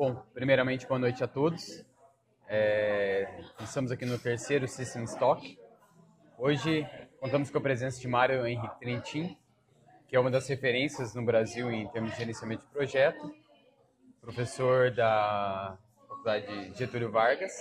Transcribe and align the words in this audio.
Bom, 0.00 0.14
primeiramente, 0.32 0.86
boa 0.86 0.98
noite 0.98 1.22
a 1.22 1.28
todos. 1.28 1.84
É, 2.48 3.42
estamos 3.60 3.92
aqui 3.92 4.06
no 4.06 4.18
terceiro 4.18 4.66
System 4.66 5.04
Stock. 5.04 5.58
Hoje 6.38 6.88
contamos 7.20 7.50
com 7.50 7.58
a 7.58 7.60
presença 7.60 8.00
de 8.00 8.08
Mário 8.08 8.46
Henrique 8.46 8.80
Trentin, 8.80 9.36
que 10.08 10.16
é 10.16 10.18
uma 10.18 10.30
das 10.30 10.48
referências 10.48 11.14
no 11.14 11.22
Brasil 11.22 11.70
em 11.70 11.86
termos 11.88 12.12
de 12.12 12.16
gerenciamento 12.16 12.64
de 12.64 12.72
projeto, 12.72 13.30
professor 14.22 14.90
da 14.90 15.76
Faculdade 16.08 16.72
Getúlio 16.78 17.12
Vargas, 17.12 17.52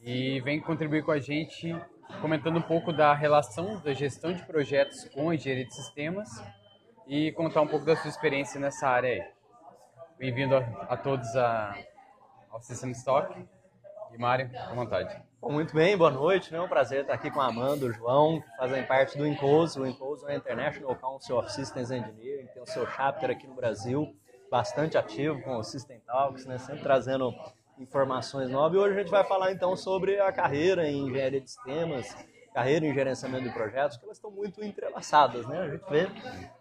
e 0.00 0.40
vem 0.40 0.60
contribuir 0.60 1.04
com 1.04 1.12
a 1.12 1.20
gente 1.20 1.72
comentando 2.20 2.56
um 2.56 2.62
pouco 2.62 2.92
da 2.92 3.14
relação 3.14 3.80
da 3.82 3.94
gestão 3.94 4.32
de 4.32 4.44
projetos 4.46 5.08
com 5.10 5.30
a 5.30 5.36
engenharia 5.36 5.64
de 5.64 5.76
sistemas 5.76 6.28
e 7.06 7.30
contar 7.30 7.60
um 7.60 7.68
pouco 7.68 7.86
da 7.86 7.94
sua 7.94 8.10
experiência 8.10 8.58
nessa 8.58 8.88
área 8.88 9.10
aí. 9.10 9.41
Bem-vindo 10.22 10.54
a, 10.54 10.60
a, 10.88 10.96
todos 10.96 11.34
a, 11.34 11.76
ao 12.48 12.62
System 12.62 12.92
Stock. 12.92 13.44
E 14.12 14.16
Mário, 14.16 14.48
à 14.56 14.72
vontade. 14.72 15.20
Bom, 15.40 15.50
muito 15.50 15.74
bem, 15.74 15.96
boa 15.96 16.12
noite. 16.12 16.54
É 16.54 16.62
um 16.62 16.68
prazer 16.68 17.00
estar 17.00 17.14
aqui 17.14 17.28
com 17.28 17.40
a 17.40 17.48
Amanda, 17.48 17.86
o 17.86 17.92
João, 17.92 18.40
que 18.40 18.56
fazem 18.56 18.86
parte 18.86 19.18
do 19.18 19.26
INCOSE. 19.26 19.80
O 19.80 19.84
INCOSE 19.84 20.24
é 20.28 20.36
International 20.36 20.94
Council 20.94 21.38
of 21.38 21.50
Systems 21.50 21.90
Engineering, 21.90 22.46
tem 22.54 22.62
o 22.62 22.66
seu 22.66 22.86
chapter 22.86 23.32
aqui 23.32 23.48
no 23.48 23.54
Brasil, 23.56 24.14
bastante 24.48 24.96
ativo 24.96 25.42
com 25.42 25.56
o 25.56 25.64
System 25.64 25.98
Talks, 26.06 26.46
né, 26.46 26.56
sempre 26.56 26.84
trazendo 26.84 27.34
informações 27.76 28.48
novas. 28.48 28.78
E 28.78 28.80
hoje 28.80 28.94
a 28.94 29.02
gente 29.02 29.10
vai 29.10 29.24
falar 29.24 29.50
então 29.50 29.74
sobre 29.74 30.20
a 30.20 30.30
carreira 30.30 30.88
em 30.88 31.08
engenharia 31.08 31.40
de 31.40 31.50
sistemas, 31.50 32.14
carreira 32.52 32.86
em 32.86 32.92
gerenciamento 32.92 33.44
de 33.44 33.50
projetos, 33.50 33.96
que 33.96 34.04
elas 34.04 34.16
estão 34.16 34.30
muito 34.30 34.62
entrelaçadas, 34.62 35.46
né? 35.46 35.60
A 35.60 35.68
gente 35.68 35.84
vê 35.88 36.08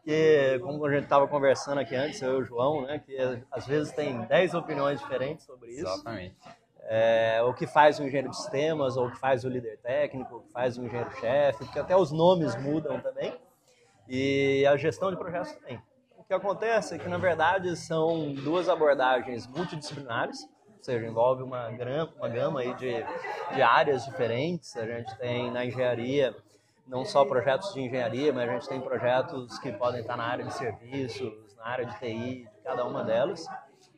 que, 0.03 0.59
como 0.59 0.85
a 0.85 0.91
gente 0.91 1.03
estava 1.03 1.27
conversando 1.27 1.79
aqui 1.79 1.95
antes, 1.95 2.21
eu 2.21 2.39
e 2.39 2.41
o 2.41 2.45
João, 2.45 2.83
né, 2.83 2.99
que 2.99 3.17
às 3.51 3.67
vezes 3.67 3.91
tem 3.91 4.21
10 4.21 4.53
opiniões 4.53 4.99
diferentes 4.99 5.45
sobre 5.45 5.71
isso. 5.71 5.81
Exatamente. 5.81 6.35
É, 6.83 7.41
o 7.43 7.53
que 7.53 7.67
faz 7.67 7.99
o 7.99 8.03
engenheiro 8.03 8.29
de 8.29 8.37
sistemas, 8.37 8.97
ou 8.97 9.07
o 9.07 9.11
que 9.11 9.19
faz 9.19 9.43
o 9.43 9.49
líder 9.49 9.77
técnico, 9.79 10.37
o 10.37 10.41
que 10.41 10.51
faz 10.51 10.77
o 10.77 10.83
engenheiro-chefe, 10.83 11.65
porque 11.65 11.79
até 11.79 11.95
os 11.95 12.11
nomes 12.11 12.55
mudam 12.55 12.99
também, 12.99 13.37
e 14.07 14.65
a 14.65 14.75
gestão 14.75 15.11
de 15.11 15.17
projetos 15.17 15.51
também. 15.53 15.79
O 16.17 16.23
que 16.23 16.33
acontece 16.33 16.95
é 16.95 16.97
que, 16.97 17.07
na 17.07 17.17
verdade, 17.17 17.75
são 17.75 18.33
duas 18.33 18.67
abordagens 18.67 19.45
multidisciplinares, 19.47 20.47
ou 20.81 20.85
seja, 20.85 21.05
envolve 21.05 21.43
uma, 21.43 21.67
uma 22.17 22.27
gama 22.27 22.61
aí 22.61 22.73
de, 22.73 23.05
de 23.53 23.61
áreas 23.61 24.03
diferentes. 24.03 24.75
A 24.75 24.85
gente 24.85 25.15
tem 25.19 25.51
na 25.51 25.63
engenharia 25.63 26.35
não 26.87 27.05
só 27.05 27.23
projetos 27.23 27.71
de 27.71 27.81
engenharia, 27.81 28.33
mas 28.33 28.49
a 28.49 28.53
gente 28.53 28.67
tem 28.67 28.81
projetos 28.81 29.59
que 29.59 29.71
podem 29.73 30.01
estar 30.01 30.17
na 30.17 30.23
área 30.23 30.43
de 30.43 30.51
serviços, 30.55 31.31
na 31.55 31.65
área 31.67 31.85
de 31.85 31.99
TI, 31.99 32.45
de 32.45 32.61
cada 32.63 32.83
uma 32.83 33.03
delas. 33.03 33.45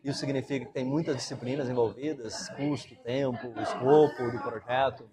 Isso 0.03 0.19
significa 0.19 0.65
que 0.65 0.73
tem 0.73 0.83
muitas 0.83 1.15
disciplinas 1.15 1.69
envolvidas, 1.69 2.49
custo, 2.49 2.93
tempo, 2.97 3.53
escopo 3.61 4.29
do 4.29 4.39
projeto. 4.39 5.09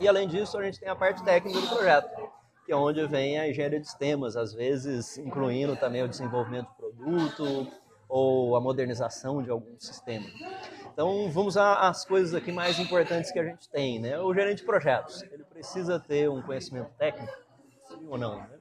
E 0.00 0.08
além 0.08 0.26
disso, 0.26 0.58
a 0.58 0.64
gente 0.64 0.80
tem 0.80 0.88
a 0.88 0.96
parte 0.96 1.22
técnica 1.22 1.60
do 1.60 1.68
projeto, 1.68 2.28
que 2.66 2.72
é 2.72 2.76
onde 2.76 3.06
vem 3.06 3.38
a 3.38 3.48
engenharia 3.48 3.78
de 3.78 3.86
sistemas, 3.86 4.36
às 4.36 4.52
vezes 4.52 5.16
incluindo 5.16 5.76
também 5.76 6.02
o 6.02 6.08
desenvolvimento 6.08 6.66
do 6.70 6.74
produto 6.74 7.68
ou 8.08 8.56
a 8.56 8.60
modernização 8.60 9.42
de 9.42 9.50
algum 9.50 9.78
sistema. 9.78 10.26
Então, 10.98 11.30
vamos 11.30 11.56
às 11.56 12.04
coisas 12.04 12.34
aqui 12.34 12.50
mais 12.50 12.76
importantes 12.80 13.30
que 13.30 13.38
a 13.38 13.44
gente 13.44 13.70
tem, 13.70 14.00
né? 14.00 14.18
O 14.18 14.34
gerente 14.34 14.58
de 14.58 14.64
projetos, 14.64 15.22
ele 15.30 15.44
precisa 15.44 16.00
ter 16.00 16.28
um 16.28 16.42
conhecimento 16.42 16.90
técnico, 16.98 17.32
sim 17.86 18.04
ou 18.08 18.18
não? 18.18 18.38
Né? 18.38 18.58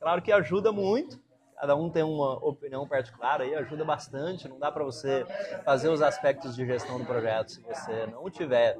Claro 0.00 0.22
que 0.22 0.32
ajuda 0.32 0.72
muito, 0.72 1.20
cada 1.60 1.76
um 1.76 1.90
tem 1.90 2.02
uma 2.02 2.42
opinião 2.42 2.88
particular 2.88 3.42
aí, 3.42 3.54
ajuda 3.54 3.84
bastante, 3.84 4.48
não 4.48 4.58
dá 4.58 4.72
para 4.72 4.84
você 4.84 5.26
fazer 5.66 5.90
os 5.90 6.00
aspectos 6.00 6.56
de 6.56 6.64
gestão 6.64 6.98
do 6.98 7.04
projeto 7.04 7.50
se 7.50 7.60
você 7.60 8.06
não 8.06 8.30
tiver 8.30 8.78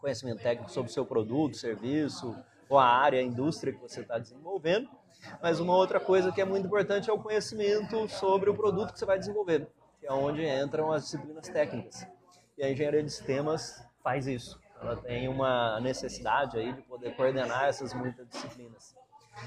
conhecimento 0.00 0.42
técnico 0.42 0.70
sobre 0.70 0.90
o 0.90 0.94
seu 0.94 1.04
produto, 1.04 1.58
serviço, 1.58 2.34
ou 2.70 2.78
a 2.78 2.86
área, 2.86 3.20
a 3.20 3.22
indústria 3.22 3.70
que 3.70 3.80
você 3.82 4.00
está 4.00 4.16
desenvolvendo. 4.16 4.88
Mas 5.42 5.60
uma 5.60 5.76
outra 5.76 6.00
coisa 6.00 6.32
que 6.32 6.40
é 6.40 6.44
muito 6.46 6.66
importante 6.66 7.10
é 7.10 7.12
o 7.12 7.18
conhecimento 7.18 8.08
sobre 8.08 8.48
o 8.48 8.54
produto 8.54 8.94
que 8.94 8.98
você 8.98 9.04
vai 9.04 9.18
desenvolver 9.18 9.68
que 10.04 10.08
é 10.08 10.12
onde 10.12 10.46
entram 10.46 10.92
as 10.92 11.04
disciplinas 11.04 11.48
técnicas. 11.48 12.06
E 12.58 12.62
a 12.62 12.70
engenharia 12.70 13.02
de 13.02 13.10
sistemas 13.10 13.82
faz 14.02 14.26
isso. 14.26 14.60
Ela 14.78 14.96
tem 14.96 15.28
uma 15.28 15.80
necessidade 15.80 16.58
aí 16.58 16.74
de 16.74 16.82
poder 16.82 17.16
coordenar 17.16 17.64
essas 17.64 17.94
muitas 17.94 18.28
disciplinas. 18.28 18.94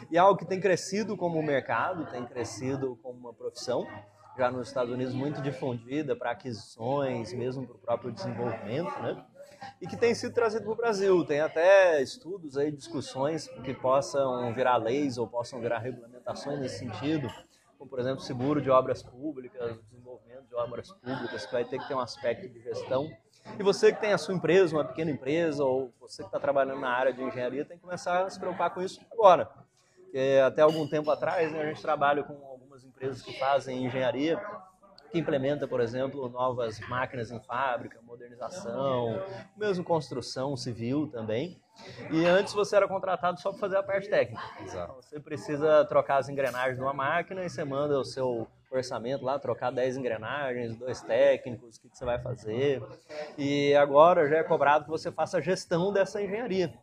E 0.10 0.18
é 0.18 0.20
algo 0.20 0.36
que 0.36 0.48
tem 0.48 0.60
crescido 0.60 1.16
como 1.16 1.42
mercado, 1.44 2.10
tem 2.10 2.26
crescido 2.26 2.98
como 3.04 3.20
uma 3.20 3.34
profissão, 3.34 3.86
já 4.36 4.50
nos 4.50 4.68
Estados 4.68 4.92
Unidos 4.92 5.14
muito 5.14 5.44
difundida 5.44 6.16
para 6.16 6.32
aquisições, 6.32 7.32
mesmo 7.34 7.68
para 7.68 7.76
o 7.76 7.80
próprio 7.80 8.12
desenvolvimento, 8.12 9.00
né? 9.00 9.24
E 9.80 9.86
que 9.86 9.96
tem 9.96 10.16
sido 10.16 10.34
trazido 10.34 10.64
para 10.64 10.74
o 10.74 10.76
Brasil. 10.76 11.24
Tem 11.24 11.40
até 11.40 12.02
estudos 12.02 12.58
aí, 12.58 12.72
discussões 12.72 13.48
que 13.64 13.76
possam 13.76 14.52
virar 14.56 14.78
leis 14.78 15.20
ou 15.20 15.28
possam 15.28 15.62
virar 15.62 15.78
regulamentações 15.78 16.60
nesse 16.60 16.80
sentido, 16.80 17.28
como 17.78 17.88
por 17.88 18.00
exemplo 18.00 18.22
seguro 18.22 18.60
de 18.60 18.72
obras 18.72 19.04
públicas, 19.04 19.78
obras 20.58 20.92
públicas, 20.92 21.46
que 21.46 21.52
vai 21.52 21.64
ter 21.64 21.80
que 21.80 21.88
ter 21.88 21.94
um 21.94 22.00
aspecto 22.00 22.50
de 22.50 22.60
gestão. 22.62 23.10
E 23.58 23.64
você 23.64 23.94
que 23.94 24.02
tem 24.02 24.12
a 24.12 24.18
sua 24.18 24.34
empresa, 24.34 24.76
uma 24.76 24.84
pequena 24.84 25.12
empresa, 25.12 25.64
ou 25.64 25.94
você 26.00 26.24
que 26.24 26.28
está 26.28 26.40
trabalhando 26.40 26.82
na 26.82 26.90
área 26.90 27.14
de 27.14 27.24
engenharia, 27.24 27.64
tem 27.64 27.78
que 27.78 27.84
começar 27.84 28.26
a 28.26 28.30
se 28.30 28.40
preocupar 28.40 28.72
com 28.72 28.82
isso 28.82 29.00
agora. 29.12 29.50
Porque 30.04 30.40
até 30.46 30.62
algum 30.62 30.88
tempo 30.88 31.10
atrás, 31.12 31.52
né, 31.52 31.62
a 31.62 31.66
gente 31.68 31.82
trabalha 31.82 32.24
com 32.24 32.34
algumas 32.46 32.84
empresas 32.84 33.22
que 33.22 33.38
fazem 33.40 33.86
engenharia, 33.86 34.42
que 35.12 35.20
implementa, 35.20 35.68
por 35.68 35.80
exemplo, 35.80 36.28
novas 36.30 36.80
máquinas 36.90 37.32
em 37.32 37.40
fábrica, 37.40 38.00
modernização, 38.02 39.22
mesmo 39.56 39.84
construção 39.84 40.58
civil 40.58 41.08
também. 41.08 41.62
E 42.12 42.26
antes 42.26 42.54
você 42.54 42.76
era 42.76 42.88
contratado 42.88 43.40
só 43.40 43.52
para 43.52 43.60
fazer 43.60 43.78
a 43.78 43.84
parte 43.84 44.10
técnica. 44.10 44.42
Exato. 44.62 44.96
Você 44.96 45.20
precisa 45.20 45.86
trocar 45.86 46.18
as 46.18 46.28
engrenagens 46.28 46.76
de 46.76 46.82
uma 46.82 46.94
máquina 46.94 47.46
e 47.46 47.50
você 47.50 47.64
manda 47.64 47.98
o 48.00 48.04
seu 48.04 48.48
orçamento 48.72 49.24
lá, 49.24 49.40
trocar 49.40 49.72
10 49.72 49.98
engrenagens, 49.98 50.76
dois 50.76 51.02
técnicos, 51.02 51.78
o 51.78 51.82
que, 51.82 51.90
que 51.90 51.98
você 51.98 52.06
vai 52.06 52.20
fazer. 52.20 52.82
E 53.38 53.74
agora 53.76 54.28
já 54.28 54.38
é 54.38 54.44
cobrado 54.44 54.86
que 54.86 54.90
você 54.90 55.12
faça 55.12 55.38
a 55.38 55.42
gestão 55.42 55.92
dessa 55.92 56.22
engenharia, 56.22 56.74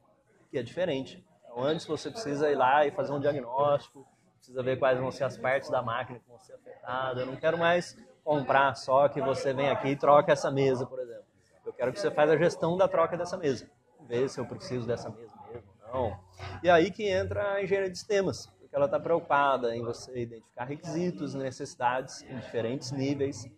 que 0.51 0.59
é 0.59 0.63
diferente. 0.63 1.25
Então, 1.45 1.63
antes 1.63 1.87
você 1.87 2.11
precisa 2.11 2.51
ir 2.51 2.55
lá 2.55 2.87
e 2.87 2.91
fazer 2.91 3.13
um 3.13 3.21
diagnóstico, 3.21 4.07
precisa 4.37 4.63
ver 4.63 4.79
quais 4.79 4.99
vão 4.99 5.11
ser 5.11 5.25
as 5.25 5.37
partes 5.37 5.71
da 5.71 5.83
máquina 5.83 6.19
que 6.19 6.29
vão 6.29 6.39
ser 6.39 6.55
afetadas. 6.55 7.19
Eu 7.19 7.27
não 7.27 7.37
quero 7.37 7.59
mais 7.59 7.97
comprar 8.23 8.75
só 8.75 9.09
que 9.09 9.21
você 9.21 9.53
vem 9.53 9.69
aqui 9.69 9.89
e 9.89 9.97
troca 9.97 10.33
essa 10.33 10.51
mesa, 10.51 10.87
por 10.87 10.99
exemplo. 10.99 11.25
Eu 11.65 11.73
quero 11.73 11.93
que 11.93 12.01
você 12.01 12.11
faça 12.11 12.33
a 12.33 12.37
gestão 12.37 12.77
da 12.77 12.89
troca 12.89 13.17
dessa 13.17 13.37
mesa 13.37 13.69
ver 14.07 14.29
se 14.29 14.39
eu 14.39 14.45
preciso 14.45 14.87
dessa 14.87 15.09
mesa 15.09 15.33
mesmo 15.51 15.75
não. 15.95 16.19
E 16.63 16.69
aí 16.69 16.91
que 16.91 17.09
entra 17.09 17.53
a 17.53 17.63
engenharia 17.63 17.91
de 17.91 17.97
sistemas, 17.97 18.53
porque 18.75 18.77
ela 18.77 18.87
está 18.87 18.99
preocupada 18.99 19.77
em 19.77 19.85
você 19.85 20.23
identificar 20.23 20.65
requisitos, 20.65 21.33
necessidades 21.33 22.23
em 22.23 22.37
diferentes 22.39 22.91
níveis, 22.91 23.49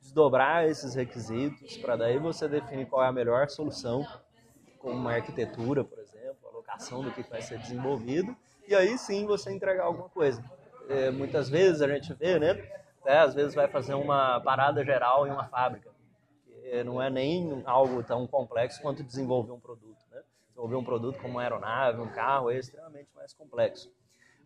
desdobrar 0.00 0.64
esses 0.64 0.96
requisitos 0.96 1.76
para 1.76 1.94
daí 1.94 2.18
você 2.18 2.48
definir 2.48 2.86
qual 2.86 3.04
é 3.04 3.06
a 3.06 3.12
melhor 3.12 3.48
solução, 3.48 4.04
como 4.80 4.94
uma 4.94 5.12
arquitetura, 5.12 5.84
por 5.84 6.00
exemplo, 6.00 6.48
a 6.48 6.50
locação 6.50 7.04
do 7.04 7.12
que 7.12 7.22
vai 7.22 7.40
ser 7.40 7.58
desenvolvido, 7.58 8.36
e 8.66 8.74
aí 8.74 8.98
sim 8.98 9.24
você 9.26 9.52
entregar 9.52 9.84
alguma 9.84 10.08
coisa. 10.08 10.42
É, 10.88 11.08
muitas 11.12 11.48
vezes 11.48 11.80
a 11.80 11.86
gente 11.86 12.12
vê, 12.12 12.40
né? 12.40 12.68
Até 13.00 13.20
às 13.20 13.32
vezes 13.32 13.54
vai 13.54 13.68
fazer 13.68 13.94
uma 13.94 14.40
parada 14.40 14.84
geral 14.84 15.24
em 15.24 15.30
uma 15.30 15.44
fábrica 15.44 15.94
não 16.84 17.00
é 17.00 17.08
nem 17.08 17.62
algo 17.66 18.02
tão 18.02 18.26
complexo 18.26 18.82
quanto 18.82 19.04
desenvolver 19.04 19.52
um 19.52 19.60
produto. 19.60 20.02
Né? 20.10 20.20
Desenvolver 20.48 20.74
um 20.74 20.84
produto 20.84 21.18
como 21.20 21.34
uma 21.34 21.42
aeronave, 21.42 22.00
um 22.00 22.08
carro, 22.08 22.50
é 22.50 22.58
extremamente 22.58 23.10
mais 23.14 23.32
complexo. 23.34 23.92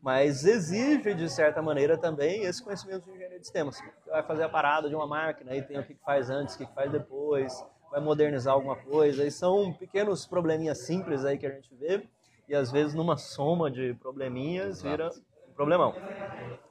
Mas 0.00 0.44
exige, 0.44 1.14
de 1.14 1.28
certa 1.28 1.60
maneira, 1.60 1.98
também 1.98 2.44
esse 2.44 2.62
conhecimento 2.62 3.04
de 3.04 3.10
engenharia 3.10 3.38
de 3.38 3.44
sistemas. 3.44 3.76
Você 3.76 4.10
vai 4.10 4.22
fazer 4.22 4.44
a 4.44 4.48
parada 4.48 4.88
de 4.88 4.94
uma 4.94 5.06
máquina, 5.06 5.52
aí 5.52 5.62
tem 5.62 5.78
o 5.78 5.84
que 5.84 5.94
faz 5.94 6.30
antes, 6.30 6.54
o 6.54 6.58
que 6.58 6.66
faz 6.74 6.90
depois, 6.90 7.52
vai 7.90 8.00
modernizar 8.00 8.54
alguma 8.54 8.76
coisa. 8.76 9.24
E 9.24 9.30
são 9.30 9.72
pequenos 9.72 10.26
probleminhas 10.26 10.86
simples 10.86 11.24
aí 11.24 11.36
que 11.36 11.46
a 11.46 11.50
gente 11.50 11.74
vê, 11.74 12.06
e 12.48 12.54
às 12.54 12.70
vezes 12.70 12.94
numa 12.94 13.16
soma 13.16 13.70
de 13.70 13.94
probleminhas 13.94 14.82
vira 14.82 15.10
um 15.48 15.52
problemão. 15.52 15.94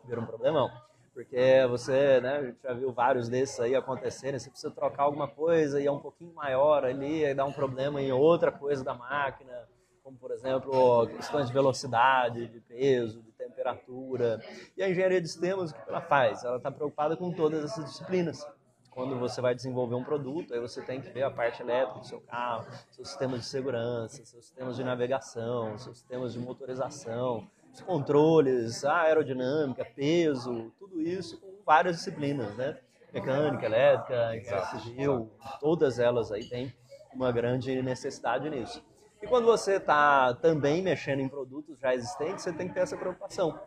Vira 0.05 0.21
um 0.21 0.25
problemão. 0.25 0.71
Porque 1.13 1.65
você, 1.67 2.21
né, 2.21 2.37
a 2.37 2.43
gente 2.43 2.61
já 2.61 2.73
viu 2.73 2.93
vários 2.93 3.27
desses 3.27 3.59
aí 3.59 3.75
acontecerem, 3.75 4.39
você 4.39 4.51
precisa 4.51 4.71
trocar 4.71 5.03
alguma 5.03 5.27
coisa 5.27 5.81
e 5.81 5.87
é 5.87 5.91
um 5.91 5.99
pouquinho 5.99 6.31
maior 6.33 6.85
ali, 6.85 7.25
aí 7.25 7.33
dá 7.33 7.43
um 7.43 7.51
problema 7.51 7.99
em 7.99 8.11
outra 8.11 8.51
coisa 8.51 8.83
da 8.83 8.93
máquina, 8.93 9.67
como 10.07 10.17
por 10.17 10.31
exemplo 10.31 11.05
questões 11.07 11.47
de 11.47 11.53
velocidade, 11.53 12.47
de 12.47 12.61
peso, 12.61 13.21
de 13.21 13.31
temperatura. 13.33 14.41
E 14.77 14.81
a 14.81 14.89
engenharia 14.89 15.19
de 15.19 15.27
sistemas, 15.27 15.71
o 15.71 15.73
que 15.73 15.81
ela 15.89 15.99
faz? 15.99 16.45
Ela 16.45 16.55
está 16.55 16.71
preocupada 16.71 17.17
com 17.17 17.29
todas 17.29 17.65
essas 17.65 17.83
disciplinas. 17.83 18.47
Quando 18.89 19.19
você 19.19 19.41
vai 19.41 19.53
desenvolver 19.53 19.95
um 19.95 20.05
produto, 20.05 20.53
aí 20.53 20.61
você 20.61 20.81
tem 20.81 21.01
que 21.01 21.09
ver 21.09 21.23
a 21.23 21.29
parte 21.29 21.61
elétrica 21.61 21.99
do 21.99 22.07
seu 22.07 22.21
carro, 22.21 22.65
seus 22.89 23.09
sistemas 23.09 23.41
de 23.41 23.47
segurança, 23.47 24.25
seus 24.25 24.45
sistemas 24.45 24.77
de 24.77 24.83
navegação, 24.85 25.77
seus 25.77 25.97
sistemas 25.97 26.31
de 26.31 26.39
motorização, 26.39 27.45
os 27.73 27.81
controles, 27.81 28.85
a 28.85 29.01
aerodinâmica, 29.01 29.83
peso, 29.83 30.71
tudo 30.79 31.01
isso 31.01 31.37
com 31.41 31.61
várias 31.65 31.97
disciplinas, 31.97 32.55
né? 32.55 32.77
mecânica, 33.13 33.65
elétrica, 33.65 34.37
engenharia 34.37 34.79
civil, 34.79 35.31
todas 35.59 35.99
elas 35.99 36.31
aí 36.31 36.45
têm 36.45 36.73
uma 37.13 37.29
grande 37.29 37.81
necessidade 37.81 38.49
nisso. 38.49 38.81
E 39.21 39.27
quando 39.27 39.45
você 39.45 39.77
está 39.77 40.33
também 40.35 40.81
mexendo 40.81 41.19
em 41.19 41.27
produtos 41.27 41.79
já 41.79 41.93
existentes, 41.93 42.43
você 42.43 42.53
tem 42.53 42.67
que 42.67 42.73
ter 42.73 42.81
essa 42.81 42.95
preocupação, 42.95 43.59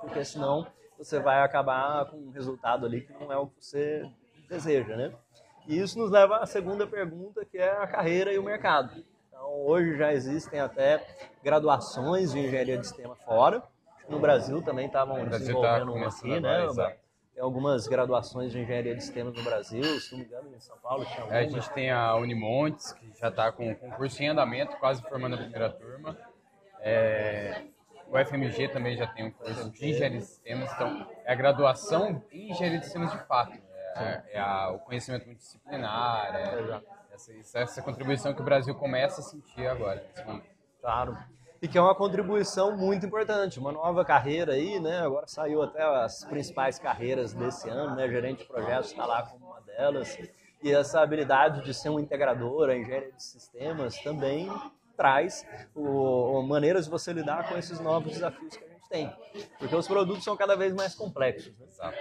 porque 0.00 0.24
senão 0.24 0.66
você 0.96 1.20
vai 1.20 1.42
acabar 1.42 2.06
com 2.06 2.16
um 2.16 2.30
resultado 2.30 2.86
ali 2.86 3.02
que 3.02 3.12
não 3.12 3.32
é 3.32 3.36
o 3.36 3.46
que 3.46 3.64
você 3.64 4.10
deseja, 4.48 4.96
né? 4.96 5.12
E 5.66 5.78
isso 5.78 5.98
nos 5.98 6.10
leva 6.10 6.38
à 6.38 6.46
segunda 6.46 6.86
pergunta, 6.86 7.44
que 7.44 7.58
é 7.58 7.70
a 7.70 7.86
carreira 7.86 8.32
e 8.32 8.38
o 8.38 8.42
mercado. 8.42 9.04
Então, 9.28 9.66
hoje 9.66 9.96
já 9.98 10.12
existem 10.12 10.58
até 10.58 11.06
graduações 11.44 12.32
de 12.32 12.38
engenharia 12.38 12.78
de 12.78 12.86
sistema 12.86 13.14
fora. 13.14 13.62
No 14.08 14.18
Brasil 14.18 14.62
também 14.62 14.86
estavam 14.86 15.16
tá 15.28 15.36
desenvolvendo 15.36 15.92
tá 15.92 15.98
uma 15.98 16.08
aqui, 16.08 16.40
né? 16.40 16.66
Tem 17.38 17.44
algumas 17.44 17.86
graduações 17.86 18.50
de 18.50 18.58
engenharia 18.58 18.96
de 18.96 19.00
sistemas 19.00 19.32
no 19.32 19.44
Brasil, 19.44 19.84
se 20.00 20.10
não 20.10 20.18
me 20.18 20.24
engano, 20.24 20.56
em 20.56 20.58
São 20.58 20.76
Paulo 20.78 21.04
tinha 21.04 21.24
É, 21.30 21.38
a 21.38 21.48
gente 21.48 21.70
tem 21.70 21.88
a 21.88 22.16
Unimontes, 22.16 22.92
que 22.94 23.12
já 23.16 23.28
está 23.28 23.52
com 23.52 23.72
concurso 23.76 24.20
em 24.20 24.26
andamento, 24.26 24.76
quase 24.78 25.00
formando 25.02 25.36
a 25.36 25.38
primeira 25.38 25.70
turma. 25.70 26.18
É, 26.80 27.62
o 28.08 28.18
FMG 28.18 28.66
também 28.70 28.96
já 28.96 29.06
tem 29.06 29.26
um 29.26 29.30
curso 29.30 29.70
de 29.70 29.88
engenharia 29.88 30.18
de 30.18 30.24
sistemas, 30.24 30.72
então 30.72 31.08
é 31.24 31.32
a 31.32 31.36
graduação 31.36 32.20
em 32.32 32.50
engenharia 32.50 32.80
de 32.80 32.86
sistemas 32.86 33.12
de 33.12 33.18
fato. 33.28 33.56
É, 33.94 34.22
é 34.32 34.40
a, 34.40 34.70
o 34.70 34.80
conhecimento 34.80 35.26
multidisciplinar, 35.26 36.34
é 36.34 36.82
essa, 37.14 37.60
essa, 37.60 37.82
contribuição 37.82 38.34
que 38.34 38.40
o 38.40 38.44
Brasil 38.44 38.74
começa 38.74 39.20
a 39.20 39.24
sentir 39.24 39.64
agora, 39.64 40.04
nesse 40.08 40.26
momento. 40.26 40.50
Claro. 40.80 41.16
E 41.60 41.66
que 41.66 41.76
é 41.76 41.80
uma 41.80 41.94
contribuição 41.94 42.76
muito 42.76 43.04
importante, 43.04 43.58
uma 43.58 43.72
nova 43.72 44.04
carreira 44.04 44.52
aí, 44.52 44.78
né? 44.78 45.00
Agora 45.00 45.26
saiu 45.26 45.60
até 45.60 45.82
as 45.82 46.24
principais 46.24 46.78
carreiras 46.78 47.34
desse 47.34 47.68
ano, 47.68 47.96
né? 47.96 48.08
Gerente 48.08 48.38
de 48.38 48.44
projetos 48.44 48.90
está 48.90 49.04
lá 49.04 49.24
como 49.24 49.46
uma 49.46 49.60
delas. 49.62 50.16
E 50.62 50.72
essa 50.72 51.00
habilidade 51.00 51.64
de 51.64 51.74
ser 51.74 51.88
um 51.88 51.98
integrador, 51.98 52.68
a 52.70 52.76
engenharia 52.76 53.10
de 53.10 53.22
sistemas, 53.22 53.98
também 53.98 54.48
traz 54.96 55.46
o, 55.74 56.42
maneiras 56.42 56.84
de 56.84 56.90
você 56.90 57.12
lidar 57.12 57.48
com 57.48 57.56
esses 57.56 57.80
novos 57.80 58.12
desafios 58.12 58.56
que 58.56 58.64
a 58.64 58.68
gente 58.68 58.88
tem. 58.88 59.12
Porque 59.58 59.74
os 59.74 59.86
produtos 59.86 60.22
são 60.22 60.36
cada 60.36 60.56
vez 60.56 60.72
mais 60.74 60.94
complexos. 60.94 61.56
Né? 61.58 61.66
Exato. 61.68 61.96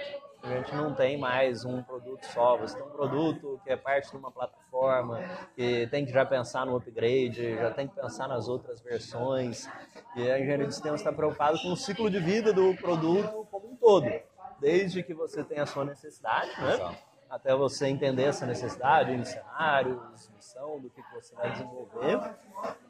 A 0.48 0.50
gente 0.50 0.74
não 0.76 0.94
tem 0.96 1.18
mais 1.18 1.66
um 1.66 1.84
produto 1.84 2.26
só, 2.28 2.56
você 2.56 2.78
tem 2.78 2.88
um 2.88 2.90
produto 2.90 3.60
que 3.66 3.70
é 3.70 3.76
parte 3.76 4.10
de 4.10 4.16
uma 4.16 4.32
plataforma, 4.32 5.20
que 5.54 5.88
tem 5.88 6.06
que 6.06 6.12
já 6.14 6.26
pensar 6.26 6.66
no 6.66 6.78
upgrade, 6.78 7.58
já 7.58 7.70
tem 7.72 7.86
que 7.86 7.94
pensar 7.94 8.30
nas 8.30 8.48
outras 8.48 8.80
versões. 8.80 9.68
E 10.16 10.32
a 10.32 10.40
engenharia 10.40 10.66
de 10.66 10.74
sistemas 10.74 11.02
está 11.02 11.12
preocupada 11.12 11.58
com 11.58 11.74
o 11.74 11.76
ciclo 11.76 12.10
de 12.10 12.22
vida 12.22 12.54
do 12.54 12.74
produto 12.78 13.46
como 13.52 13.74
um 13.74 13.76
todo, 13.76 14.10
desde 14.58 15.04
que 15.04 15.14
você 15.14 15.44
tem 15.44 15.60
a 15.60 15.66
sua 15.66 15.84
necessidade, 15.84 16.50
né? 16.62 16.98
até 17.30 17.54
você 17.54 17.88
entender 17.88 18.24
essa 18.24 18.46
necessidade, 18.46 19.12
em 19.12 19.26
cenários, 19.26 20.30
missão, 20.34 20.80
do 20.80 20.90
que 20.90 21.02
você 21.14 21.36
vai 21.36 21.52
desenvolver, 21.52 22.22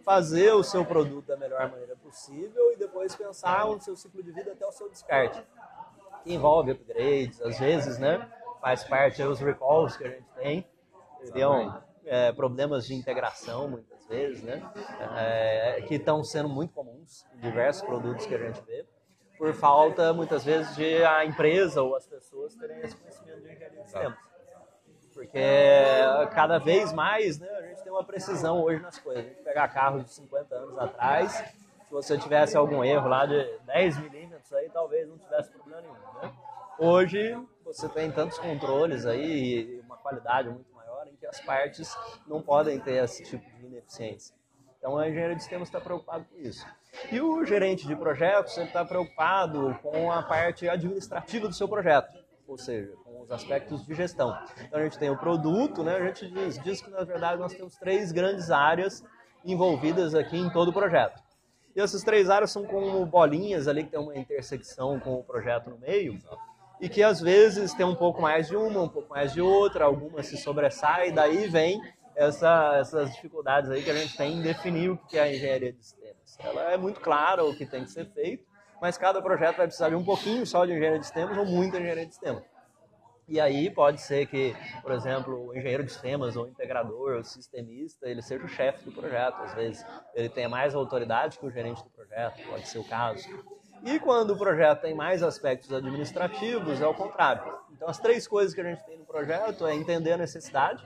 fazer 0.05 0.51
o 0.53 0.61
seu 0.61 0.85
produto 0.85 1.25
da 1.25 1.37
melhor 1.37 1.71
maneira 1.71 1.95
possível 1.95 2.71
e 2.71 2.77
depois 2.77 3.15
pensar 3.15 3.65
no 3.65 3.81
seu 3.81 3.95
ciclo 3.95 4.21
de 4.21 4.31
vida 4.31 4.51
até 4.51 4.63
o 4.63 4.71
seu 4.71 4.87
descarte 4.87 5.43
envolve 6.33 6.71
upgrades, 6.71 7.41
às 7.41 7.59
vezes, 7.59 7.97
né? 7.97 8.29
Faz 8.61 8.83
parte 8.83 9.23
dos 9.23 9.39
recalls 9.39 9.97
que 9.97 10.05
a 10.05 10.09
gente 10.09 10.25
tem. 10.35 10.67
Teriam 11.25 11.81
é, 12.05 12.31
problemas 12.31 12.85
de 12.85 12.95
integração, 12.95 13.67
muitas 13.67 14.05
vezes, 14.07 14.41
né? 14.43 14.61
É, 15.15 15.83
que 15.87 15.95
estão 15.95 16.23
sendo 16.23 16.49
muito 16.49 16.73
comuns 16.73 17.25
em 17.35 17.39
diversos 17.39 17.83
produtos 17.83 18.25
que 18.25 18.33
a 18.33 18.37
gente 18.37 18.61
vê, 18.65 18.85
por 19.37 19.53
falta, 19.53 20.13
muitas 20.13 20.43
vezes, 20.43 20.75
de 20.75 21.03
a 21.03 21.25
empresa 21.25 21.81
ou 21.81 21.95
as 21.95 22.07
pessoas 22.07 22.55
terem 22.55 22.79
esse 22.79 22.95
conhecimento 22.95 23.41
de 23.41 23.51
engenharia 23.51 23.81
de 23.81 23.83
sistemas. 23.83 24.37
Porque 25.13 25.39
cada 26.33 26.59
vez 26.59 26.93
mais 26.93 27.39
né, 27.39 27.49
a 27.49 27.61
gente 27.63 27.83
tem 27.83 27.91
uma 27.91 28.03
precisão 28.03 28.61
hoje 28.61 28.81
nas 28.81 28.99
coisas. 28.99 29.25
A 29.25 29.27
gente 29.27 29.41
pegar 29.43 29.67
carros 29.69 30.03
de 30.03 30.13
50 30.13 30.55
anos 30.55 30.77
atrás, 30.77 31.31
se 31.31 31.91
você 31.91 32.17
tivesse 32.17 32.55
algum 32.55 32.83
erro 32.83 33.07
lá 33.07 33.25
de 33.25 33.43
10 33.65 33.97
milímetros, 33.97 34.26
aí 34.53 34.69
talvez 34.69 35.07
não 35.07 35.17
tivesse 35.17 35.51
problema 35.51 35.81
nenhum. 35.81 35.93
Né? 35.93 36.33
Hoje 36.79 37.47
você 37.63 37.89
tem 37.89 38.11
tantos 38.11 38.37
controles 38.37 39.05
aí 39.05 39.75
e 39.75 39.79
uma 39.81 39.97
qualidade 39.97 40.49
muito 40.49 40.71
maior 40.73 41.07
em 41.07 41.15
que 41.15 41.25
as 41.25 41.39
partes 41.41 41.95
não 42.27 42.41
podem 42.41 42.79
ter 42.79 43.03
esse 43.03 43.23
tipo 43.23 43.43
de 43.57 43.65
ineficiência. 43.65 44.35
Então 44.77 44.97
a 44.97 45.09
engenharia 45.09 45.35
de 45.35 45.41
sistemas 45.41 45.67
está 45.67 45.81
preocupado 45.81 46.25
com 46.25 46.37
isso. 46.37 46.65
E 47.11 47.19
o 47.19 47.43
gerente 47.43 47.87
de 47.87 47.95
projetos 47.95 48.57
está 48.57 48.85
preocupado 48.85 49.77
com 49.81 50.11
a 50.11 50.23
parte 50.23 50.69
administrativa 50.69 51.47
do 51.47 51.53
seu 51.53 51.67
projeto, 51.67 52.13
ou 52.47 52.57
seja, 52.57 52.93
com 53.03 53.21
os 53.21 53.31
aspectos 53.31 53.85
de 53.85 53.93
gestão. 53.93 54.37
Então 54.61 54.79
a 54.79 54.83
gente 54.83 54.97
tem 54.97 55.09
o 55.09 55.17
produto, 55.17 55.83
né? 55.83 55.95
a 55.95 56.05
gente 56.05 56.31
diz, 56.31 56.61
diz 56.63 56.81
que 56.81 56.89
na 56.89 57.03
verdade 57.03 57.39
nós 57.39 57.53
temos 57.53 57.75
três 57.75 58.11
grandes 58.11 58.51
áreas 58.51 59.03
envolvidas 59.43 60.13
aqui 60.13 60.37
em 60.37 60.49
todo 60.51 60.69
o 60.69 60.73
projeto. 60.73 61.26
E 61.77 61.79
essas 61.79 62.01
três 62.01 62.27
áreas 62.27 62.49
são 62.49 62.65
como 62.65 63.05
bolinhas 63.05 63.67
ali 63.67 63.83
que 63.83 63.91
tem 63.91 63.99
uma 63.99 64.17
intersecção 64.17 64.99
com 64.99 65.13
o 65.13 65.23
projeto 65.23 65.69
no 65.69 65.77
meio. 65.77 66.17
E 66.81 66.89
que 66.89 67.03
às 67.03 67.21
vezes 67.21 67.71
tem 67.75 67.85
um 67.85 67.93
pouco 67.93 68.19
mais 68.19 68.47
de 68.47 68.55
uma, 68.55 68.81
um 68.81 68.89
pouco 68.89 69.11
mais 69.11 69.31
de 69.31 69.41
outra, 69.41 69.85
algumas 69.85 70.25
se 70.25 70.37
sobressaem, 70.37 71.13
daí 71.13 71.47
vem 71.47 71.79
essa, 72.15 72.77
essas 72.79 73.13
dificuldades 73.13 73.69
aí 73.69 73.83
que 73.83 73.91
a 73.91 73.93
gente 73.93 74.17
tem 74.17 74.39
em 74.39 74.41
definir 74.41 74.89
o 74.89 74.97
que 74.97 75.19
é 75.19 75.21
a 75.21 75.31
engenharia 75.31 75.71
de 75.71 75.83
sistemas. 75.83 76.37
Ela 76.39 76.71
é 76.71 76.77
muito 76.77 76.99
clara 76.99 77.45
o 77.45 77.55
que 77.55 77.63
tem 77.63 77.83
que 77.83 77.91
ser 77.91 78.11
feito, 78.11 78.43
mas 78.81 78.97
cada 78.97 79.21
projeto 79.21 79.57
vai 79.57 79.67
precisar 79.67 79.89
de 79.89 79.95
um 79.95 80.03
pouquinho 80.03 80.47
só 80.47 80.65
de 80.65 80.71
engenharia 80.71 80.97
de 80.97 81.05
sistemas 81.05 81.37
ou 81.37 81.45
muita 81.45 81.77
engenharia 81.77 82.07
de 82.07 82.11
sistemas. 82.11 82.43
E 83.27 83.41
aí 83.41 83.69
pode 83.69 83.99
ser 83.99 84.25
que, 84.25 84.55
por 84.81 84.93
exemplo, 84.93 85.47
o 85.47 85.55
engenheiro 85.55 85.83
de 85.83 85.91
sistemas, 85.91 86.37
ou 86.37 86.45
o 86.45 86.47
integrador, 86.47 87.15
ou 87.15 87.19
o 87.19 87.23
sistemista, 87.25 88.07
ele 88.07 88.21
seja 88.21 88.45
o 88.45 88.47
chefe 88.47 88.85
do 88.85 88.91
projeto. 88.93 89.35
Às 89.41 89.53
vezes 89.53 89.85
ele 90.15 90.29
tenha 90.29 90.47
mais 90.47 90.73
autoridade 90.73 91.37
que 91.37 91.45
o 91.45 91.51
gerente 91.51 91.83
do 91.83 91.89
projeto, 91.89 92.41
pode 92.47 92.69
ser 92.69 92.79
o 92.79 92.85
caso. 92.85 93.27
E 93.83 93.99
quando 93.99 94.31
o 94.31 94.37
projeto 94.37 94.81
tem 94.81 94.95
mais 94.95 95.21
aspectos 95.21 95.73
administrativos, 95.73 96.79
é 96.79 96.87
o 96.87 96.93
contrário. 96.93 97.43
Então 97.73 97.89
as 97.89 97.99
três 97.99 98.25
coisas 98.25 98.53
que 98.53 98.61
a 98.61 98.63
gente 98.63 98.83
tem 98.85 98.97
no 98.97 99.05
projeto 99.05 99.67
é 99.67 99.75
entender 99.75 100.13
a 100.13 100.17
necessidade, 100.17 100.81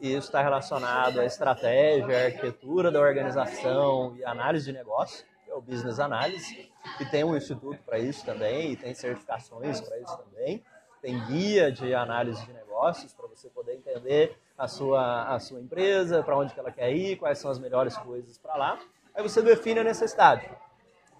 e 0.00 0.08
isso 0.08 0.26
está 0.26 0.42
relacionado 0.42 1.20
à 1.20 1.24
estratégia, 1.24 2.22
à 2.22 2.24
arquitetura 2.26 2.90
da 2.90 3.00
organização 3.00 4.16
e 4.16 4.24
análise 4.24 4.66
de 4.66 4.72
negócio, 4.72 5.24
que 5.44 5.50
é 5.50 5.54
o 5.54 5.60
Business 5.60 6.00
Analysis, 6.00 6.68
e 7.00 7.04
tem 7.06 7.22
um 7.22 7.36
instituto 7.36 7.80
para 7.84 8.00
isso 8.00 8.26
também, 8.26 8.72
e 8.72 8.76
tem 8.76 8.92
certificações 8.94 9.80
para 9.80 9.96
isso 9.98 10.18
também 10.18 10.62
tem 11.00 11.18
guia 11.26 11.70
de 11.70 11.94
análise 11.94 12.44
de 12.44 12.52
negócios 12.52 13.12
para 13.12 13.26
você 13.26 13.48
poder 13.48 13.76
entender 13.76 14.36
a 14.56 14.66
sua, 14.66 15.34
a 15.34 15.38
sua 15.38 15.60
empresa, 15.60 16.22
para 16.22 16.36
onde 16.36 16.52
que 16.52 16.60
ela 16.60 16.72
quer 16.72 16.92
ir, 16.92 17.16
quais 17.16 17.38
são 17.38 17.50
as 17.50 17.58
melhores 17.58 17.96
coisas 17.98 18.38
para 18.38 18.56
lá. 18.56 18.78
Aí 19.14 19.22
você 19.22 19.40
define 19.42 19.80
a 19.80 19.84
necessidade. 19.84 20.48